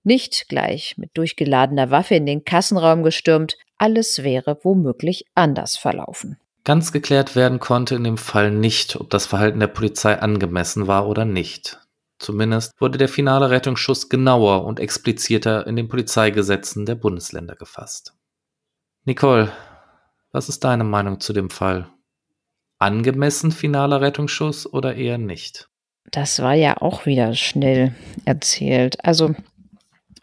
[0.02, 6.38] nicht gleich mit durchgeladener Waffe in den Kassenraum gestürmt, alles wäre womöglich anders verlaufen.
[6.64, 11.08] Ganz geklärt werden konnte in dem Fall nicht, ob das Verhalten der Polizei angemessen war
[11.08, 11.78] oder nicht.
[12.18, 18.14] Zumindest wurde der finale Rettungsschuss genauer und expliziter in den Polizeigesetzen der Bundesländer gefasst.
[19.04, 19.52] Nicole,
[20.32, 21.88] was ist deine Meinung zu dem Fall?
[22.78, 25.68] Angemessen finaler Rettungsschuss oder eher nicht?
[26.10, 29.04] Das war ja auch wieder schnell erzählt.
[29.04, 29.34] Also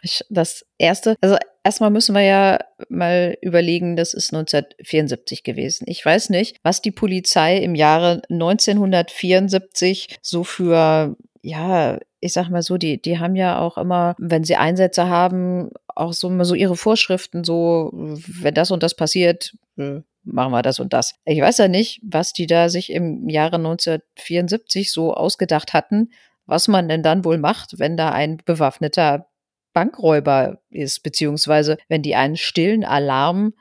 [0.01, 5.85] ich, das erste, also erstmal müssen wir ja mal überlegen, das ist 1974 gewesen.
[5.87, 11.15] Ich weiß nicht, was die Polizei im Jahre 1974 so für
[11.45, 15.69] ja, ich sag mal so, die, die haben ja auch immer, wenn sie Einsätze haben,
[15.87, 20.79] auch so, so ihre Vorschriften, so, wenn das und das passiert, äh, machen wir das
[20.79, 21.15] und das.
[21.25, 26.11] Ich weiß ja nicht, was die da sich im Jahre 1974 so ausgedacht hatten,
[26.45, 29.27] was man denn dann wohl macht, wenn da ein bewaffneter
[29.73, 33.53] Bankräuber ist, beziehungsweise wenn die einen stillen Alarm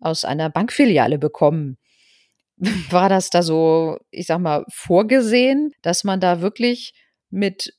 [0.00, 1.78] aus einer Bankfiliale bekommen.
[2.90, 6.94] War das da so, ich sag mal, vorgesehen, dass man da wirklich
[7.30, 7.74] mit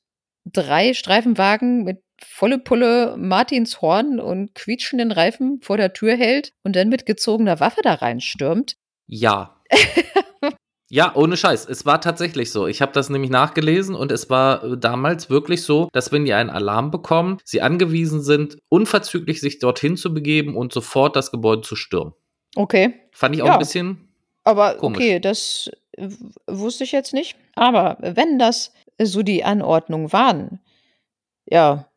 [0.46, 6.90] drei Streifenwagen mit volle Pulle Martinshorn und quietschenden Reifen vor der Tür hält und dann
[6.90, 8.76] mit gezogener Waffe da reinstürmt?
[9.08, 9.56] Ja.
[10.92, 11.68] Ja, ohne Scheiß.
[11.70, 12.66] Es war tatsächlich so.
[12.66, 16.34] Ich habe das nämlich nachgelesen und es war äh, damals wirklich so, dass wenn die
[16.34, 21.62] einen Alarm bekommen, sie angewiesen sind, unverzüglich sich dorthin zu begeben und sofort das Gebäude
[21.62, 22.14] zu stürmen.
[22.56, 22.96] Okay.
[23.12, 23.54] Fand ich auch ja.
[23.54, 24.10] ein bisschen.
[24.44, 24.98] Aber komisch.
[24.98, 25.70] okay, das
[26.48, 27.36] wusste ich jetzt nicht.
[27.54, 30.60] Aber wenn das so die Anordnungen waren,
[31.46, 31.89] ja,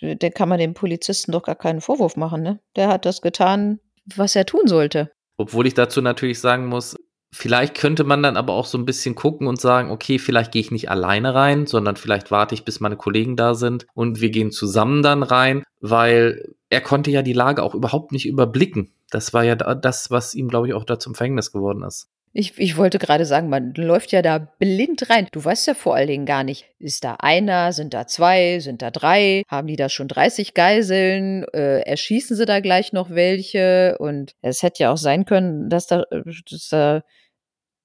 [0.00, 2.60] dann kann man dem Polizisten doch gar keinen Vorwurf machen, ne?
[2.76, 3.80] Der hat das getan,
[4.14, 5.10] was er tun sollte.
[5.36, 6.96] Obwohl ich dazu natürlich sagen muss,
[7.32, 10.60] Vielleicht könnte man dann aber auch so ein bisschen gucken und sagen, okay, vielleicht gehe
[10.60, 14.30] ich nicht alleine rein, sondern vielleicht warte ich, bis meine Kollegen da sind und wir
[14.30, 18.92] gehen zusammen dann rein, weil er konnte ja die Lage auch überhaupt nicht überblicken.
[19.10, 22.08] Das war ja das, was ihm, glaube ich, auch da zum Verhängnis geworden ist.
[22.38, 25.26] Ich, ich wollte gerade sagen, man läuft ja da blind rein.
[25.32, 28.82] Du weißt ja vor allen Dingen gar nicht, ist da einer, sind da zwei, sind
[28.82, 33.96] da drei, haben die da schon 30 Geiseln, äh, erschießen sie da gleich noch welche?
[34.00, 36.04] Und es hätte ja auch sein können, dass da,
[36.50, 37.02] dass da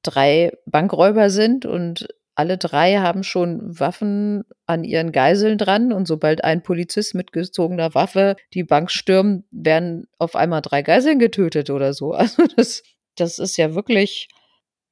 [0.03, 6.43] drei Bankräuber sind und alle drei haben schon Waffen an ihren Geiseln dran und sobald
[6.43, 11.93] ein Polizist mit gezogener Waffe die Bank stürmt, werden auf einmal drei Geiseln getötet oder
[11.93, 12.13] so.
[12.17, 12.83] Also das,
[13.15, 14.27] das ist ja wirklich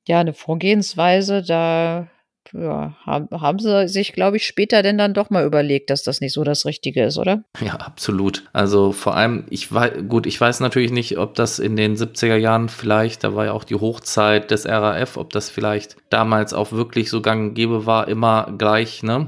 [0.10, 2.08] ja, eine Vorgehensweise, da
[2.52, 6.20] ja, haben, haben sie sich, glaube ich, später denn dann doch mal überlegt, dass das
[6.20, 7.44] nicht so das Richtige ist, oder?
[7.64, 8.50] Ja, absolut.
[8.52, 12.38] Also vor allem, ich weiß, gut, ich weiß natürlich nicht, ob das in den 70er
[12.38, 16.72] Jahren vielleicht, da war ja auch die Hochzeit des RAF, ob das vielleicht damals auch
[16.72, 19.28] wirklich so gang und gäbe war, immer gleich, ne?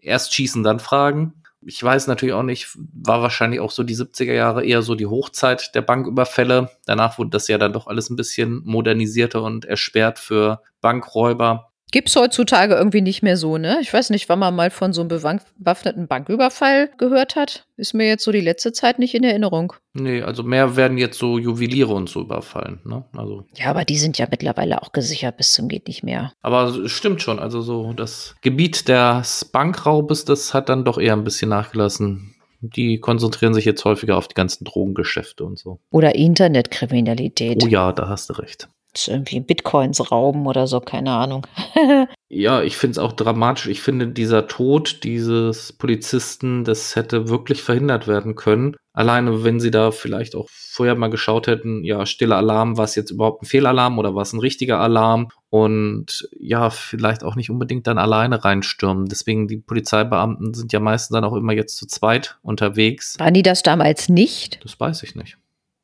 [0.00, 4.32] Erst schießen, dann fragen ich weiß natürlich auch nicht, war wahrscheinlich auch so die 70er
[4.32, 6.70] Jahre eher so die Hochzeit der Banküberfälle.
[6.86, 11.67] Danach wurde das ja dann doch alles ein bisschen modernisierter und ersperrt für Bankräuber.
[11.90, 13.78] Gibt's heutzutage irgendwie nicht mehr so, ne?
[13.80, 17.64] Ich weiß nicht, wann man mal von so einem bewaffneten Banküberfall gehört hat.
[17.76, 19.72] Ist mir jetzt so die letzte Zeit nicht in Erinnerung.
[19.94, 23.04] Nee, also mehr werden jetzt so Juweliere und so überfallen, ne?
[23.16, 23.44] Also.
[23.56, 26.32] Ja, aber die sind ja mittlerweile auch gesichert bis zum geht nicht mehr.
[26.42, 31.24] Aber stimmt schon, also so das Gebiet des Bankraubes, das hat dann doch eher ein
[31.24, 32.34] bisschen nachgelassen.
[32.60, 35.78] Die konzentrieren sich jetzt häufiger auf die ganzen Drogengeschäfte und so.
[35.90, 37.62] Oder Internetkriminalität.
[37.64, 38.68] Oh ja, da hast du recht
[39.06, 41.46] irgendwie Bitcoins rauben oder so, keine Ahnung.
[42.28, 43.66] ja, ich finde es auch dramatisch.
[43.68, 48.76] Ich finde, dieser Tod dieses Polizisten, das hätte wirklich verhindert werden können.
[48.92, 52.96] Alleine, wenn sie da vielleicht auch vorher mal geschaut hätten, ja, stiller Alarm, war es
[52.96, 55.28] jetzt überhaupt ein Fehlalarm oder war es ein richtiger Alarm?
[55.50, 59.06] Und ja, vielleicht auch nicht unbedingt dann alleine reinstürmen.
[59.06, 63.18] Deswegen, die Polizeibeamten sind ja meistens dann auch immer jetzt zu zweit unterwegs.
[63.18, 64.58] Waren die das damals nicht?
[64.64, 65.38] Das weiß ich nicht.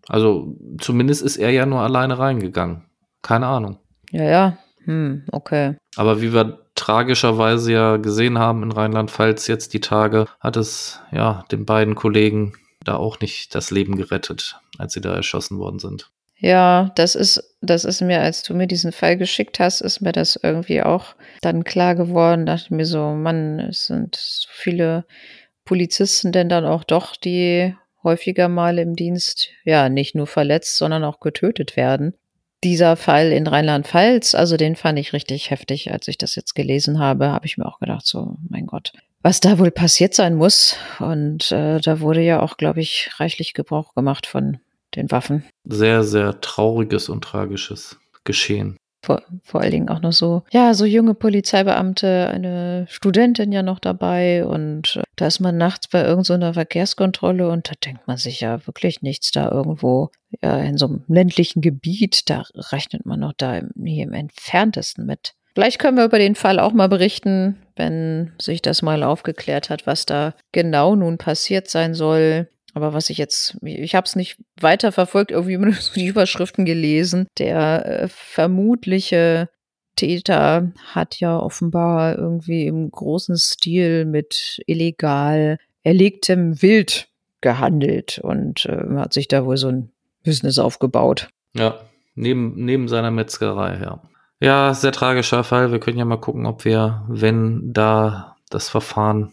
[0.08, 2.84] Also zumindest ist er ja nur alleine reingegangen.
[3.24, 3.78] Keine Ahnung.
[4.12, 4.58] Ja, ja.
[4.84, 5.76] Hm, okay.
[5.96, 11.44] Aber wie wir tragischerweise ja gesehen haben in Rheinland-Pfalz jetzt die Tage, hat es ja
[11.50, 12.52] den beiden Kollegen
[12.84, 16.10] da auch nicht das Leben gerettet, als sie da erschossen worden sind.
[16.37, 20.12] Ja, das ist, das ist mir, als du mir diesen Fall geschickt hast, ist mir
[20.12, 22.44] das irgendwie auch dann klar geworden.
[22.44, 25.06] Dachte mir so, Mann, es sind so viele
[25.64, 31.04] Polizisten denn dann auch doch, die häufiger mal im Dienst, ja, nicht nur verletzt, sondern
[31.04, 32.12] auch getötet werden
[32.64, 36.98] dieser Fall in Rheinland-Pfalz, also den fand ich richtig heftig, als ich das jetzt gelesen
[36.98, 40.77] habe, habe ich mir auch gedacht, so, mein Gott, was da wohl passiert sein muss.
[40.98, 44.59] Und äh, da wurde ja auch, glaube ich, reichlich Gebrauch gemacht von
[44.96, 45.44] den Waffen.
[45.64, 50.84] Sehr, sehr trauriges und tragisches Geschehen vor, vor allen Dingen auch noch so, ja, so
[50.84, 56.48] junge Polizeibeamte, eine Studentin ja noch dabei und äh, da ist man nachts bei irgendeiner
[56.48, 60.10] so Verkehrskontrolle und da denkt man sich ja wirklich nichts da irgendwo,
[60.42, 65.06] ja, in so einem ländlichen Gebiet, da rechnet man noch da im, nie im entferntesten
[65.06, 65.34] mit.
[65.54, 69.86] Vielleicht können wir über den Fall auch mal berichten, wenn sich das mal aufgeklärt hat,
[69.86, 72.48] was da genau nun passiert sein soll.
[72.75, 76.64] Aber was ich jetzt, ich habe es nicht weiter verfolgt, irgendwie nur so die Überschriften
[76.64, 77.27] gelesen.
[77.39, 79.49] Der äh, vermutliche
[79.97, 87.09] Täter hat ja offenbar irgendwie im großen Stil mit illegal erlegtem Wild
[87.41, 89.91] gehandelt und äh, hat sich da wohl so ein
[90.25, 91.29] Business aufgebaut.
[91.55, 91.79] Ja,
[92.14, 94.03] neben, neben seiner Metzgerei, ja.
[94.41, 95.70] Ja, sehr tragischer Fall.
[95.70, 99.33] Wir können ja mal gucken, ob wir, wenn da das Verfahren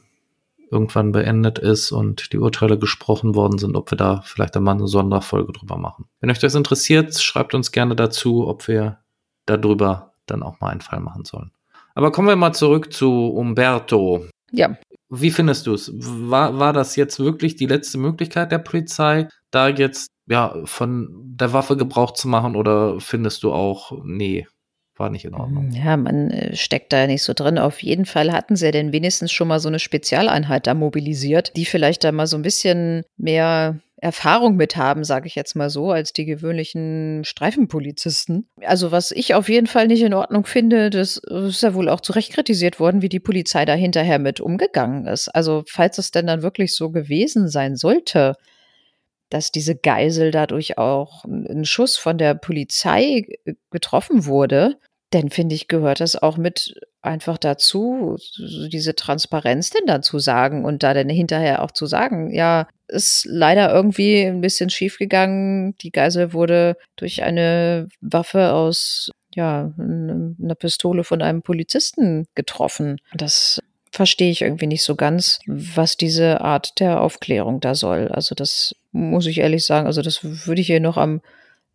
[0.72, 4.88] irgendwann beendet ist und die Urteile gesprochen worden sind, ob wir da vielleicht einmal eine
[4.88, 6.06] Sonderfolge drüber machen.
[6.20, 9.00] Wenn euch das interessiert, schreibt uns gerne dazu, ob wir
[9.46, 11.52] darüber dann auch mal einen Fall machen sollen.
[11.94, 14.26] Aber kommen wir mal zurück zu Umberto.
[14.52, 14.78] Ja.
[15.10, 15.92] Wie findest du es?
[15.94, 21.52] War, war das jetzt wirklich die letzte Möglichkeit der Polizei, da jetzt ja von der
[21.52, 24.48] Waffe Gebrauch zu machen oder findest du auch, nee,
[25.02, 25.72] war nicht in Ordnung.
[25.72, 27.58] Ja, man äh, steckt da nicht so drin.
[27.58, 31.66] Auf jeden Fall hatten sie denn wenigstens schon mal so eine Spezialeinheit da mobilisiert, die
[31.66, 35.92] vielleicht da mal so ein bisschen mehr Erfahrung mit haben, sage ich jetzt mal so,
[35.92, 38.50] als die gewöhnlichen Streifenpolizisten.
[38.66, 42.02] Also was ich auf jeden Fall nicht in Ordnung finde, das ist ja wohl auch
[42.02, 45.28] zu Recht kritisiert worden, wie die Polizei da hinterher mit umgegangen ist.
[45.30, 48.34] Also falls es denn dann wirklich so gewesen sein sollte,
[49.30, 53.26] dass diese Geisel dadurch auch ein Schuss von der Polizei
[53.72, 54.78] getroffen wurde,
[55.12, 60.84] dann finde ich, gehört das auch mit einfach dazu, diese Transparenz denn dazu sagen und
[60.84, 65.76] da dann hinterher auch zu sagen, ja, ist leider irgendwie ein bisschen schief gegangen.
[65.80, 72.98] Die Geisel wurde durch eine Waffe aus, ja, einer Pistole von einem Polizisten getroffen.
[73.14, 73.60] Das
[73.92, 78.08] verstehe ich irgendwie nicht so ganz, was diese Art der Aufklärung da soll.
[78.08, 81.22] Also das muss ich ehrlich sagen, also das würde ich hier noch am,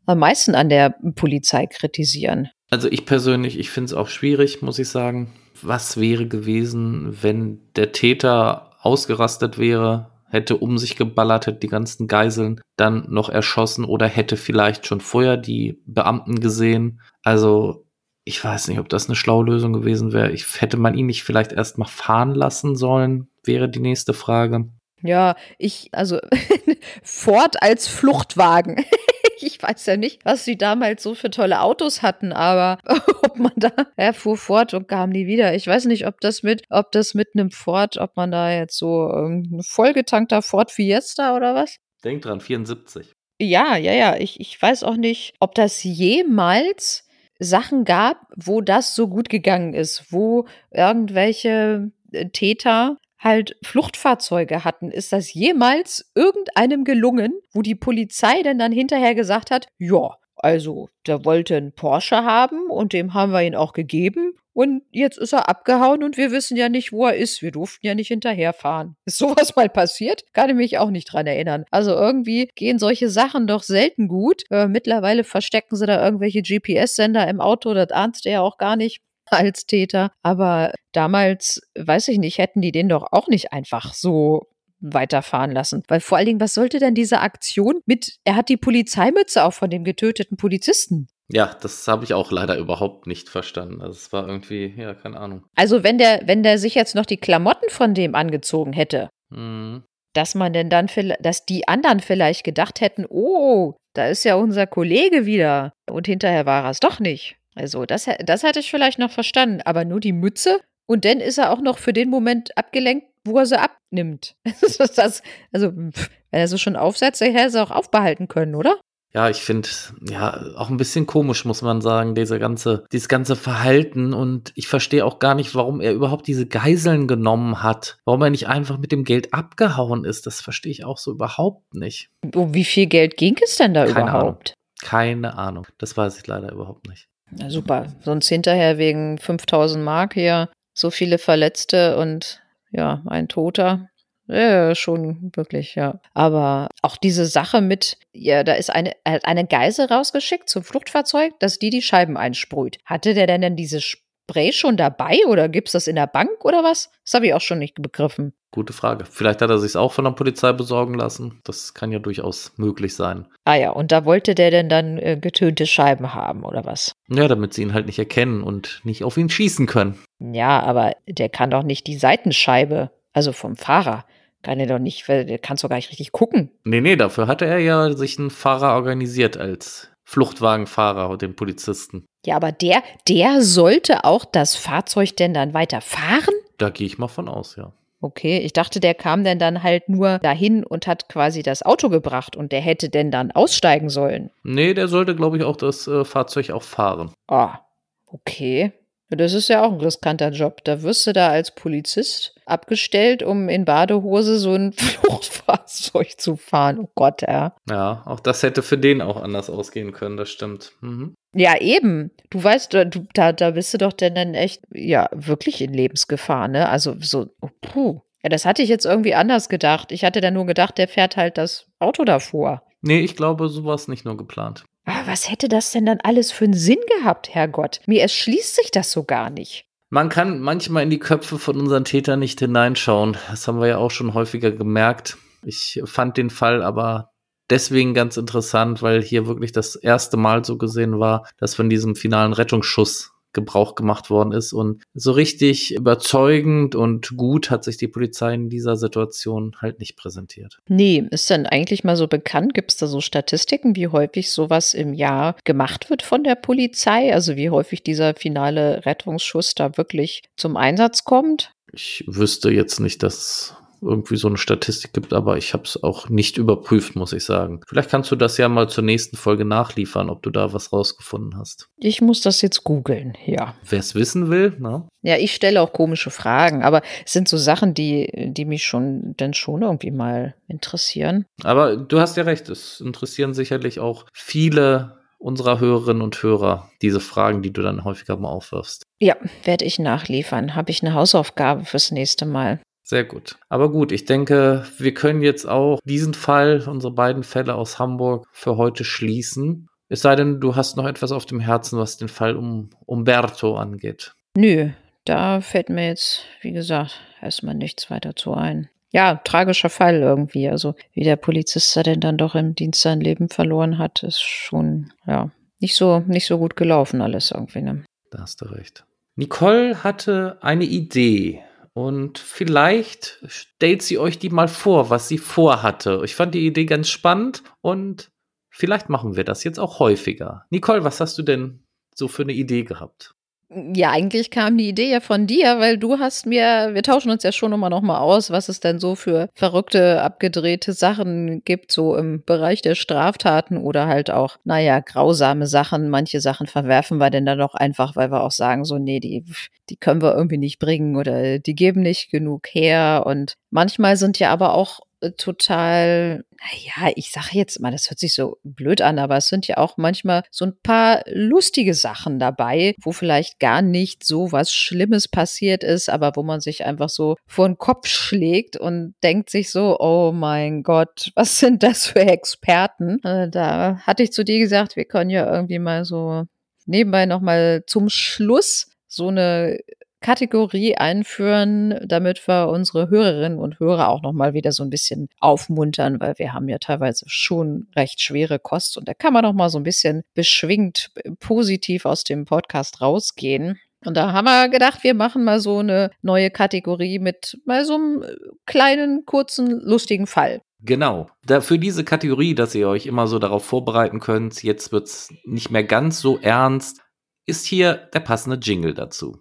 [0.06, 2.48] am meisten an der Polizei kritisieren.
[2.70, 5.32] Also ich persönlich, ich finde es auch schwierig, muss ich sagen.
[5.62, 12.08] Was wäre gewesen, wenn der Täter ausgerastet wäre, hätte um sich geballert, hätte die ganzen
[12.08, 17.00] Geiseln dann noch erschossen oder hätte vielleicht schon vorher die Beamten gesehen.
[17.22, 17.86] Also
[18.24, 20.32] ich weiß nicht, ob das eine schlaue Lösung gewesen wäre.
[20.32, 24.68] Ich hätte man ihn nicht vielleicht erst mal fahren lassen sollen, wäre die nächste Frage.
[25.02, 26.18] Ja, ich, also
[27.02, 28.84] Ford als Fluchtwagen.
[29.40, 32.78] ich weiß ja nicht, was sie damals so für tolle Autos hatten, aber
[33.22, 35.54] ob man da, er fuhr fort und kam nie wieder.
[35.54, 38.78] Ich weiß nicht, ob das mit, ob das mit einem Ford, ob man da jetzt
[38.78, 41.76] so ähm, ein vollgetankter Ford Fiesta oder was?
[42.04, 43.12] Denk dran, 74.
[43.40, 44.16] Ja, ja, ja.
[44.16, 47.04] Ich, ich weiß auch nicht, ob das jemals
[47.38, 52.96] Sachen gab, wo das so gut gegangen ist, wo irgendwelche äh, Täter
[53.26, 54.90] halt Fluchtfahrzeuge hatten.
[54.90, 60.88] Ist das jemals irgendeinem gelungen, wo die Polizei denn dann hinterher gesagt hat, ja, also
[61.06, 65.34] der wollte einen Porsche haben und dem haben wir ihn auch gegeben und jetzt ist
[65.34, 67.42] er abgehauen und wir wissen ja nicht, wo er ist.
[67.42, 68.96] Wir durften ja nicht hinterherfahren.
[69.04, 70.24] Ist sowas mal passiert?
[70.32, 71.66] Kann ich mich auch nicht dran erinnern.
[71.70, 74.44] Also irgendwie gehen solche Sachen doch selten gut.
[74.50, 78.76] Äh, mittlerweile verstecken sie da irgendwelche GPS-Sender im Auto, das ahnst du ja auch gar
[78.76, 80.10] nicht als Täter.
[80.22, 84.48] Aber damals, weiß ich nicht, hätten die den doch auch nicht einfach so
[84.80, 85.82] weiterfahren lassen.
[85.88, 89.52] Weil vor allen Dingen, was sollte denn diese Aktion mit, er hat die Polizeimütze auch
[89.52, 91.08] von dem getöteten Polizisten.
[91.28, 93.80] Ja, das habe ich auch leider überhaupt nicht verstanden.
[93.80, 95.44] Also es war irgendwie, ja, keine Ahnung.
[95.56, 99.82] Also wenn der, wenn der sich jetzt noch die Klamotten von dem angezogen hätte, mhm.
[100.12, 100.88] dass man denn dann,
[101.20, 105.72] dass die anderen vielleicht gedacht hätten, oh, da ist ja unser Kollege wieder.
[105.90, 107.36] Und hinterher war er es doch nicht.
[107.56, 109.62] Also das, das hätte ich vielleicht noch verstanden.
[109.64, 113.38] Aber nur die Mütze und dann ist er auch noch für den Moment abgelenkt, wo
[113.38, 114.36] er sie abnimmt.
[114.78, 115.92] das, also, wenn
[116.30, 118.78] er sie schon aufsetzt, hätte er sie auch aufbehalten können, oder?
[119.12, 119.68] Ja, ich finde,
[120.10, 124.12] ja, auch ein bisschen komisch, muss man sagen, diese ganze, dieses ganze Verhalten.
[124.12, 127.98] Und ich verstehe auch gar nicht, warum er überhaupt diese Geiseln genommen hat.
[128.04, 130.26] Warum er nicht einfach mit dem Geld abgehauen ist.
[130.26, 132.10] Das verstehe ich auch so überhaupt nicht.
[132.34, 134.50] Um wie viel Geld ging es denn da Keine überhaupt?
[134.50, 134.80] Ahnung.
[134.82, 135.66] Keine Ahnung.
[135.78, 137.08] Das weiß ich leider überhaupt nicht.
[137.30, 137.86] Na super.
[138.00, 143.88] Sonst hinterher wegen 5000 Mark hier so viele Verletzte und ja, ein Toter.
[144.28, 146.00] Ja, schon wirklich, ja.
[146.12, 151.58] Aber auch diese Sache mit, ja, da ist eine, eine Geisel rausgeschickt zum Fluchtfahrzeug, dass
[151.58, 152.78] die die Scheiben einsprüht.
[152.84, 153.96] Hatte der denn denn dieses
[154.28, 156.90] Spray schon dabei oder gibt es das in der Bank oder was?
[157.04, 158.32] Das habe ich auch schon nicht begriffen.
[158.50, 159.04] Gute Frage.
[159.08, 161.40] Vielleicht hat er sich auch von der Polizei besorgen lassen.
[161.44, 163.26] Das kann ja durchaus möglich sein.
[163.44, 166.92] Ah ja, und da wollte der denn dann äh, getönte Scheiben haben oder was?
[167.08, 169.98] Ja, damit sie ihn halt nicht erkennen und nicht auf ihn schießen können.
[170.18, 174.06] Ja, aber der kann doch nicht die Seitenscheibe, also vom Fahrer.
[174.42, 176.50] Kann er doch nicht, der kann doch gar nicht richtig gucken.
[176.64, 182.06] Nee, nee, dafür hatte er ja sich einen Fahrer organisiert als Fluchtwagenfahrer und den Polizisten.
[182.24, 186.34] Ja, aber der, der sollte auch das Fahrzeug denn dann weiter fahren?
[186.58, 187.72] Da gehe ich mal von aus, ja.
[188.00, 191.88] Okay, ich dachte, der kam denn dann halt nur dahin und hat quasi das Auto
[191.88, 194.30] gebracht und der hätte denn dann aussteigen sollen.
[194.42, 197.10] Nee, der sollte, glaube ich, auch das äh, Fahrzeug auch fahren.
[197.26, 197.60] Ah,
[198.06, 198.72] okay.
[199.10, 200.64] Das ist ja auch ein riskanter Job.
[200.64, 206.78] Da wirst du da als Polizist abgestellt, um in Badehose so ein Fluchtfahrzeug zu fahren.
[206.80, 207.54] Oh Gott, ja.
[207.68, 210.72] Ja, auch das hätte für den auch anders ausgehen können, das stimmt.
[210.80, 211.14] Mhm.
[211.34, 212.10] Ja, eben.
[212.30, 216.48] Du weißt, du, da, da bist du doch denn dann echt, ja, wirklich in Lebensgefahr,
[216.48, 216.68] ne?
[216.68, 218.00] Also so, oh, puh.
[218.22, 219.92] Ja, das hatte ich jetzt irgendwie anders gedacht.
[219.92, 222.62] Ich hatte da nur gedacht, der fährt halt das Auto davor.
[222.86, 224.64] Nee, ich glaube, so war es nicht nur geplant.
[224.84, 227.80] Aber was hätte das denn dann alles für einen Sinn gehabt, Herrgott?
[227.86, 229.66] Mir erschließt sich das so gar nicht.
[229.90, 233.16] Man kann manchmal in die Köpfe von unseren Tätern nicht hineinschauen.
[233.28, 235.16] Das haben wir ja auch schon häufiger gemerkt.
[235.44, 237.10] Ich fand den Fall aber
[237.50, 241.96] deswegen ganz interessant, weil hier wirklich das erste Mal so gesehen war, dass von diesem
[241.96, 244.52] finalen Rettungsschuss Gebrauch gemacht worden ist.
[244.52, 249.96] Und so richtig überzeugend und gut hat sich die Polizei in dieser Situation halt nicht
[249.96, 250.58] präsentiert.
[250.68, 252.54] Nee, ist denn eigentlich mal so bekannt?
[252.54, 257.14] Gibt es da so Statistiken, wie häufig sowas im Jahr gemacht wird von der Polizei?
[257.14, 261.52] Also wie häufig dieser finale Rettungsschuss da wirklich zum Einsatz kommt?
[261.72, 266.08] Ich wüsste jetzt nicht, dass irgendwie so eine Statistik gibt, aber ich habe es auch
[266.08, 267.60] nicht überprüft, muss ich sagen.
[267.66, 271.38] Vielleicht kannst du das ja mal zur nächsten Folge nachliefern, ob du da was rausgefunden
[271.38, 271.68] hast.
[271.78, 273.54] Ich muss das jetzt googeln, ja.
[273.68, 274.88] Wer es wissen will, ne?
[275.02, 279.14] Ja, ich stelle auch komische Fragen, aber es sind so Sachen, die, die mich schon
[279.16, 281.26] dann schon irgendwie mal interessieren.
[281.44, 287.00] Aber du hast ja recht, es interessieren sicherlich auch viele unserer Hörerinnen und Hörer diese
[287.00, 288.82] Fragen, die du dann häufiger mal aufwirfst.
[288.98, 290.54] Ja, werde ich nachliefern.
[290.54, 292.60] Habe ich eine Hausaufgabe fürs nächste Mal.
[292.88, 293.36] Sehr gut.
[293.48, 298.28] Aber gut, ich denke, wir können jetzt auch diesen Fall, unsere beiden Fälle aus Hamburg,
[298.30, 299.66] für heute schließen.
[299.88, 303.56] Es sei denn, du hast noch etwas auf dem Herzen, was den Fall um Umberto
[303.56, 304.14] angeht.
[304.36, 304.70] Nö,
[305.04, 308.68] da fällt mir jetzt, wie gesagt, erstmal nichts weiter zu ein.
[308.92, 310.48] Ja, tragischer Fall irgendwie.
[310.48, 314.22] Also, wie der Polizist da denn dann doch im Dienst sein Leben verloren hat, ist
[314.22, 317.62] schon, ja, nicht so, nicht so gut gelaufen alles irgendwie.
[317.62, 317.84] Ne?
[318.12, 318.84] Da hast du recht.
[319.16, 321.42] Nicole hatte eine Idee
[321.76, 326.00] und vielleicht stellt sie euch die mal vor, was sie vorhatte.
[326.06, 328.10] Ich fand die Idee ganz spannend und
[328.48, 330.46] vielleicht machen wir das jetzt auch häufiger.
[330.48, 333.14] Nicole, was hast du denn so für eine Idee gehabt?
[333.48, 337.22] Ja, eigentlich kam die Idee ja von dir, weil du hast mir, wir tauschen uns
[337.22, 341.70] ja schon immer noch mal aus, was es denn so für verrückte, abgedrehte Sachen gibt,
[341.70, 345.90] so im Bereich der Straftaten oder halt auch, naja, grausame Sachen.
[345.90, 349.24] Manche Sachen verwerfen wir denn dann doch einfach, weil wir auch sagen, so, nee, die,
[349.70, 353.04] die können wir irgendwie nicht bringen oder die geben nicht genug her.
[353.06, 354.80] Und manchmal sind ja aber auch
[355.16, 359.46] total, naja, ich sage jetzt mal, das hört sich so blöd an, aber es sind
[359.46, 364.52] ja auch manchmal so ein paar lustige Sachen dabei, wo vielleicht gar nicht so was
[364.52, 369.30] Schlimmes passiert ist, aber wo man sich einfach so vor den Kopf schlägt und denkt
[369.30, 373.02] sich so, oh mein Gott, was sind das für Experten?
[373.04, 376.24] Äh, da hatte ich zu dir gesagt, wir können ja irgendwie mal so
[376.66, 379.58] nebenbei nochmal zum Schluss so eine
[380.00, 386.00] Kategorie einführen, damit wir unsere Hörerinnen und Hörer auch nochmal wieder so ein bisschen aufmuntern,
[386.00, 389.50] weil wir haben ja teilweise schon recht schwere Kost und da kann man noch mal
[389.50, 390.90] so ein bisschen beschwingt
[391.20, 393.58] positiv aus dem Podcast rausgehen.
[393.84, 397.74] Und da haben wir gedacht, wir machen mal so eine neue Kategorie mit mal so
[397.74, 398.04] einem
[398.44, 400.40] kleinen, kurzen, lustigen Fall.
[400.60, 401.08] Genau.
[401.24, 405.14] Da für diese Kategorie, dass ihr euch immer so darauf vorbereiten könnt, jetzt wird es
[405.24, 406.80] nicht mehr ganz so ernst,
[407.26, 409.18] ist hier der passende Jingle dazu.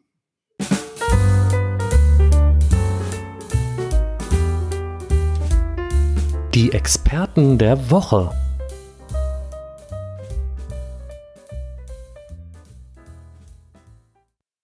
[6.55, 8.31] Die Experten der Woche.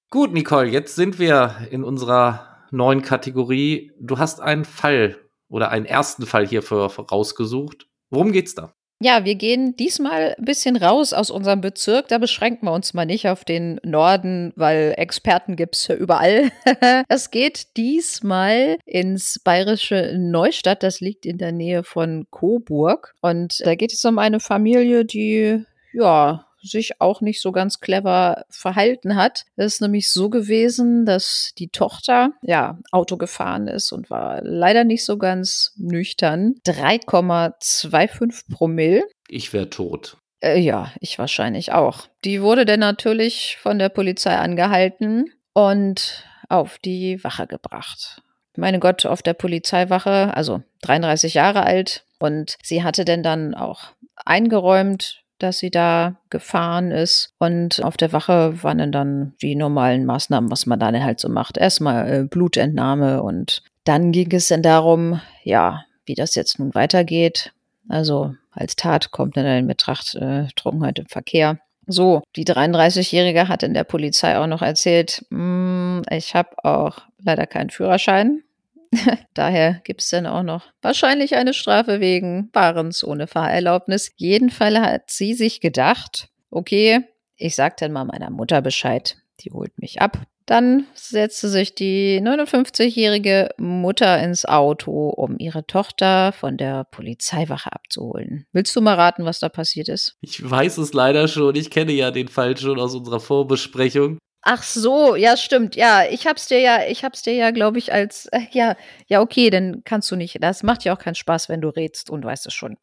[0.10, 3.92] Gut, Nicole, jetzt sind wir in unserer neuen Kategorie.
[4.00, 5.18] Du hast einen Fall
[5.50, 7.90] oder einen ersten Fall hierfür rausgesucht.
[8.10, 8.74] Worum geht's da?
[9.04, 12.08] Ja, wir gehen diesmal ein bisschen raus aus unserem Bezirk.
[12.10, 16.52] Da beschränken wir uns mal nicht auf den Norden, weil Experten gibt's ja überall.
[17.08, 20.84] es geht diesmal ins bayerische Neustadt.
[20.84, 23.16] Das liegt in der Nähe von Coburg.
[23.22, 28.46] Und da geht es um eine Familie, die, ja, sich auch nicht so ganz clever
[28.50, 29.46] verhalten hat.
[29.56, 34.84] Es ist nämlich so gewesen, dass die Tochter ja Auto gefahren ist und war leider
[34.84, 36.56] nicht so ganz nüchtern.
[36.66, 39.04] 3,25 Promille.
[39.28, 40.18] Ich wäre tot.
[40.42, 42.08] Äh, ja, ich wahrscheinlich auch.
[42.26, 48.22] Die wurde dann natürlich von der Polizei angehalten und auf die Wache gebracht.
[48.58, 52.04] Meine Gott, auf der Polizeiwache, also 33 Jahre alt.
[52.20, 53.94] Und sie hatte denn dann auch
[54.26, 57.34] eingeräumt, dass sie da gefahren ist.
[57.40, 61.58] Und auf der Wache waren dann die normalen Maßnahmen, was man dann halt so macht.
[61.58, 67.54] Erstmal äh, Blutentnahme und dann ging es dann darum, ja, wie das jetzt nun weitergeht.
[67.90, 71.60] Also als Tat kommt dann in Betracht äh, Trunkenheit im Verkehr.
[71.88, 77.48] So, die 33-Jährige hat in der Polizei auch noch erzählt, "Mm, ich habe auch leider
[77.48, 78.44] keinen Führerschein.
[79.34, 84.12] Daher gibt es dann auch noch wahrscheinlich eine Strafe wegen Fahrens ohne Fahrerlaubnis.
[84.18, 87.02] Jedenfalls hat sie sich gedacht, okay,
[87.36, 89.18] ich sag dann mal meiner Mutter Bescheid.
[89.42, 90.20] Die holt mich ab.
[90.46, 98.46] Dann setzte sich die 59-jährige Mutter ins Auto, um ihre Tochter von der Polizeiwache abzuholen.
[98.52, 100.18] Willst du mal raten, was da passiert ist?
[100.20, 101.56] Ich weiß es leider schon.
[101.56, 104.18] Ich kenne ja den Fall schon aus unserer Vorbesprechung.
[104.44, 105.76] Ach so, ja, stimmt.
[105.76, 108.76] Ja, ich hab's dir ja, ich hab's dir ja, glaube ich, als äh, ja,
[109.08, 110.42] ja, okay, dann kannst du nicht.
[110.42, 112.78] Das macht ja auch keinen Spaß, wenn du redst und weißt es schon.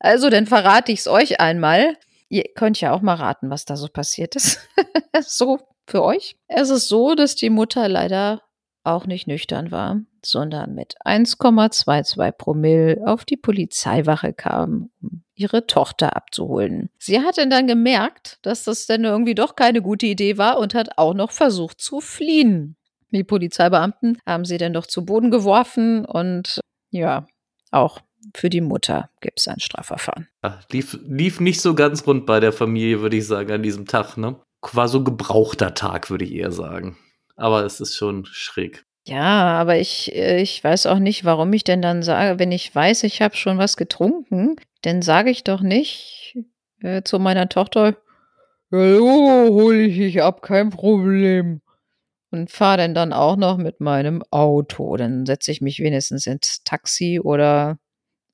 [0.00, 1.96] Also, dann verrate ich's euch einmal.
[2.28, 4.60] Ihr könnt ja auch mal raten, was da so passiert ist.
[5.20, 6.36] so für euch.
[6.46, 8.42] Es ist so, dass die Mutter leider
[8.92, 16.16] auch nicht nüchtern war, sondern mit 1,22 Promille auf die Polizeiwache kam, um ihre Tochter
[16.16, 16.90] abzuholen.
[16.98, 20.98] Sie hat dann gemerkt, dass das denn irgendwie doch keine gute Idee war und hat
[20.98, 22.76] auch noch versucht zu fliehen.
[23.10, 26.60] Die Polizeibeamten haben sie dann doch zu Boden geworfen und
[26.90, 27.26] ja,
[27.70, 28.00] auch
[28.34, 30.28] für die Mutter gibt es ein Strafverfahren.
[30.42, 33.86] Ja, lief, lief nicht so ganz rund bei der Familie, würde ich sagen, an diesem
[33.86, 34.36] Tag, ne?
[34.72, 36.98] War so gebrauchter Tag, würde ich eher sagen.
[37.38, 38.84] Aber es ist schon schräg.
[39.06, 42.74] Ja, aber ich, äh, ich weiß auch nicht, warum ich denn dann sage, wenn ich
[42.74, 46.36] weiß, ich habe schon was getrunken, dann sage ich doch nicht
[46.82, 47.96] äh, zu meiner Tochter,
[48.70, 51.62] hallo, hole ich dich ab, kein Problem.
[52.30, 54.98] Und fahre dann dann auch noch mit meinem Auto.
[54.98, 57.78] Dann setze ich mich wenigstens ins Taxi oder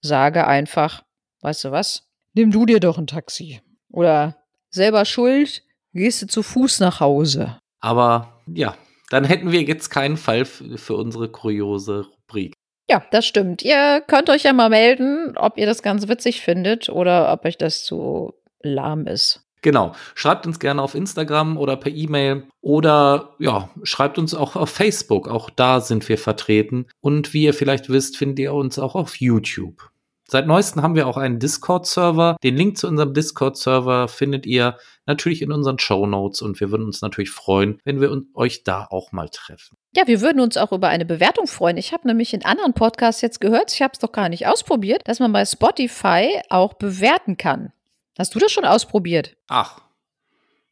[0.00, 1.04] sage einfach,
[1.42, 3.60] weißt du was, nimm du dir doch ein Taxi.
[3.92, 4.36] Oder
[4.70, 7.60] selber schuld, gehst du zu Fuß nach Hause.
[7.78, 8.74] Aber ja,
[9.10, 12.54] dann hätten wir jetzt keinen Fall für unsere kuriose Rubrik.
[12.88, 13.62] Ja, das stimmt.
[13.62, 17.56] Ihr könnt euch ja mal melden, ob ihr das ganz witzig findet oder ob euch
[17.56, 19.44] das zu lahm ist.
[19.62, 19.94] Genau.
[20.14, 25.26] Schreibt uns gerne auf Instagram oder per E-Mail oder ja, schreibt uns auch auf Facebook.
[25.26, 26.86] Auch da sind wir vertreten.
[27.00, 29.90] Und wie ihr vielleicht wisst, findet ihr uns auch auf YouTube.
[30.26, 32.36] Seit neuestem haben wir auch einen Discord-Server.
[32.42, 36.86] Den Link zu unserem Discord-Server findet ihr natürlich in unseren Show Notes und wir würden
[36.86, 39.76] uns natürlich freuen, wenn wir euch da auch mal treffen.
[39.94, 41.76] Ja, wir würden uns auch über eine Bewertung freuen.
[41.76, 45.02] Ich habe nämlich in anderen Podcasts jetzt gehört, ich habe es doch gar nicht ausprobiert,
[45.04, 47.72] dass man bei Spotify auch bewerten kann.
[48.18, 49.36] Hast du das schon ausprobiert?
[49.48, 49.80] Ach.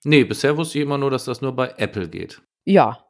[0.04, 2.40] Nee, bisher wusste ich immer nur, dass das nur bei Apple geht.
[2.64, 3.04] Ja,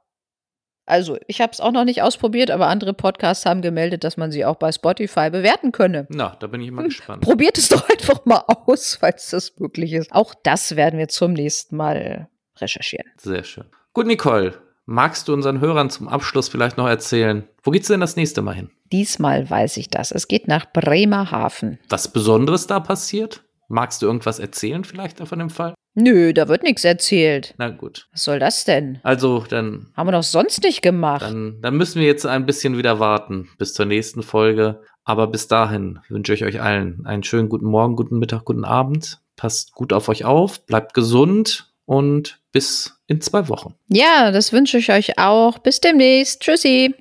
[0.85, 4.33] also, ich habe es auch noch nicht ausprobiert, aber andere Podcasts haben gemeldet, dass man
[4.33, 6.07] sie auch bei Spotify bewerten könne.
[6.11, 7.23] Na, da bin ich mal hm, gespannt.
[7.23, 10.11] Probiert es doch einfach mal aus, falls das möglich ist.
[10.13, 13.07] Auch das werden wir zum nächsten Mal recherchieren.
[13.17, 13.65] Sehr schön.
[13.93, 14.55] Gut, Nicole,
[14.85, 17.49] magst du unseren Hörern zum Abschluss vielleicht noch erzählen?
[17.63, 18.71] Wo geht's denn das nächste Mal hin?
[18.91, 20.11] Diesmal weiß ich das.
[20.11, 21.79] Es geht nach Bremerhaven.
[21.89, 23.45] Was Besonderes da passiert?
[23.69, 25.75] Magst du irgendwas erzählen vielleicht von dem Fall?
[25.95, 27.55] Nö, da wird nichts erzählt.
[27.59, 28.09] Na gut.
[28.13, 28.99] Was soll das denn?
[29.03, 29.89] Also, dann.
[29.95, 31.23] Haben wir doch sonst nicht gemacht.
[31.23, 34.81] Dann, dann müssen wir jetzt ein bisschen wieder warten bis zur nächsten Folge.
[35.05, 39.19] Aber bis dahin wünsche ich euch allen einen schönen guten Morgen, guten Mittag, guten Abend.
[39.37, 43.75] Passt gut auf euch auf, bleibt gesund und bis in zwei Wochen.
[43.89, 45.59] Ja, das wünsche ich euch auch.
[45.59, 46.41] Bis demnächst.
[46.41, 46.95] Tschüssi.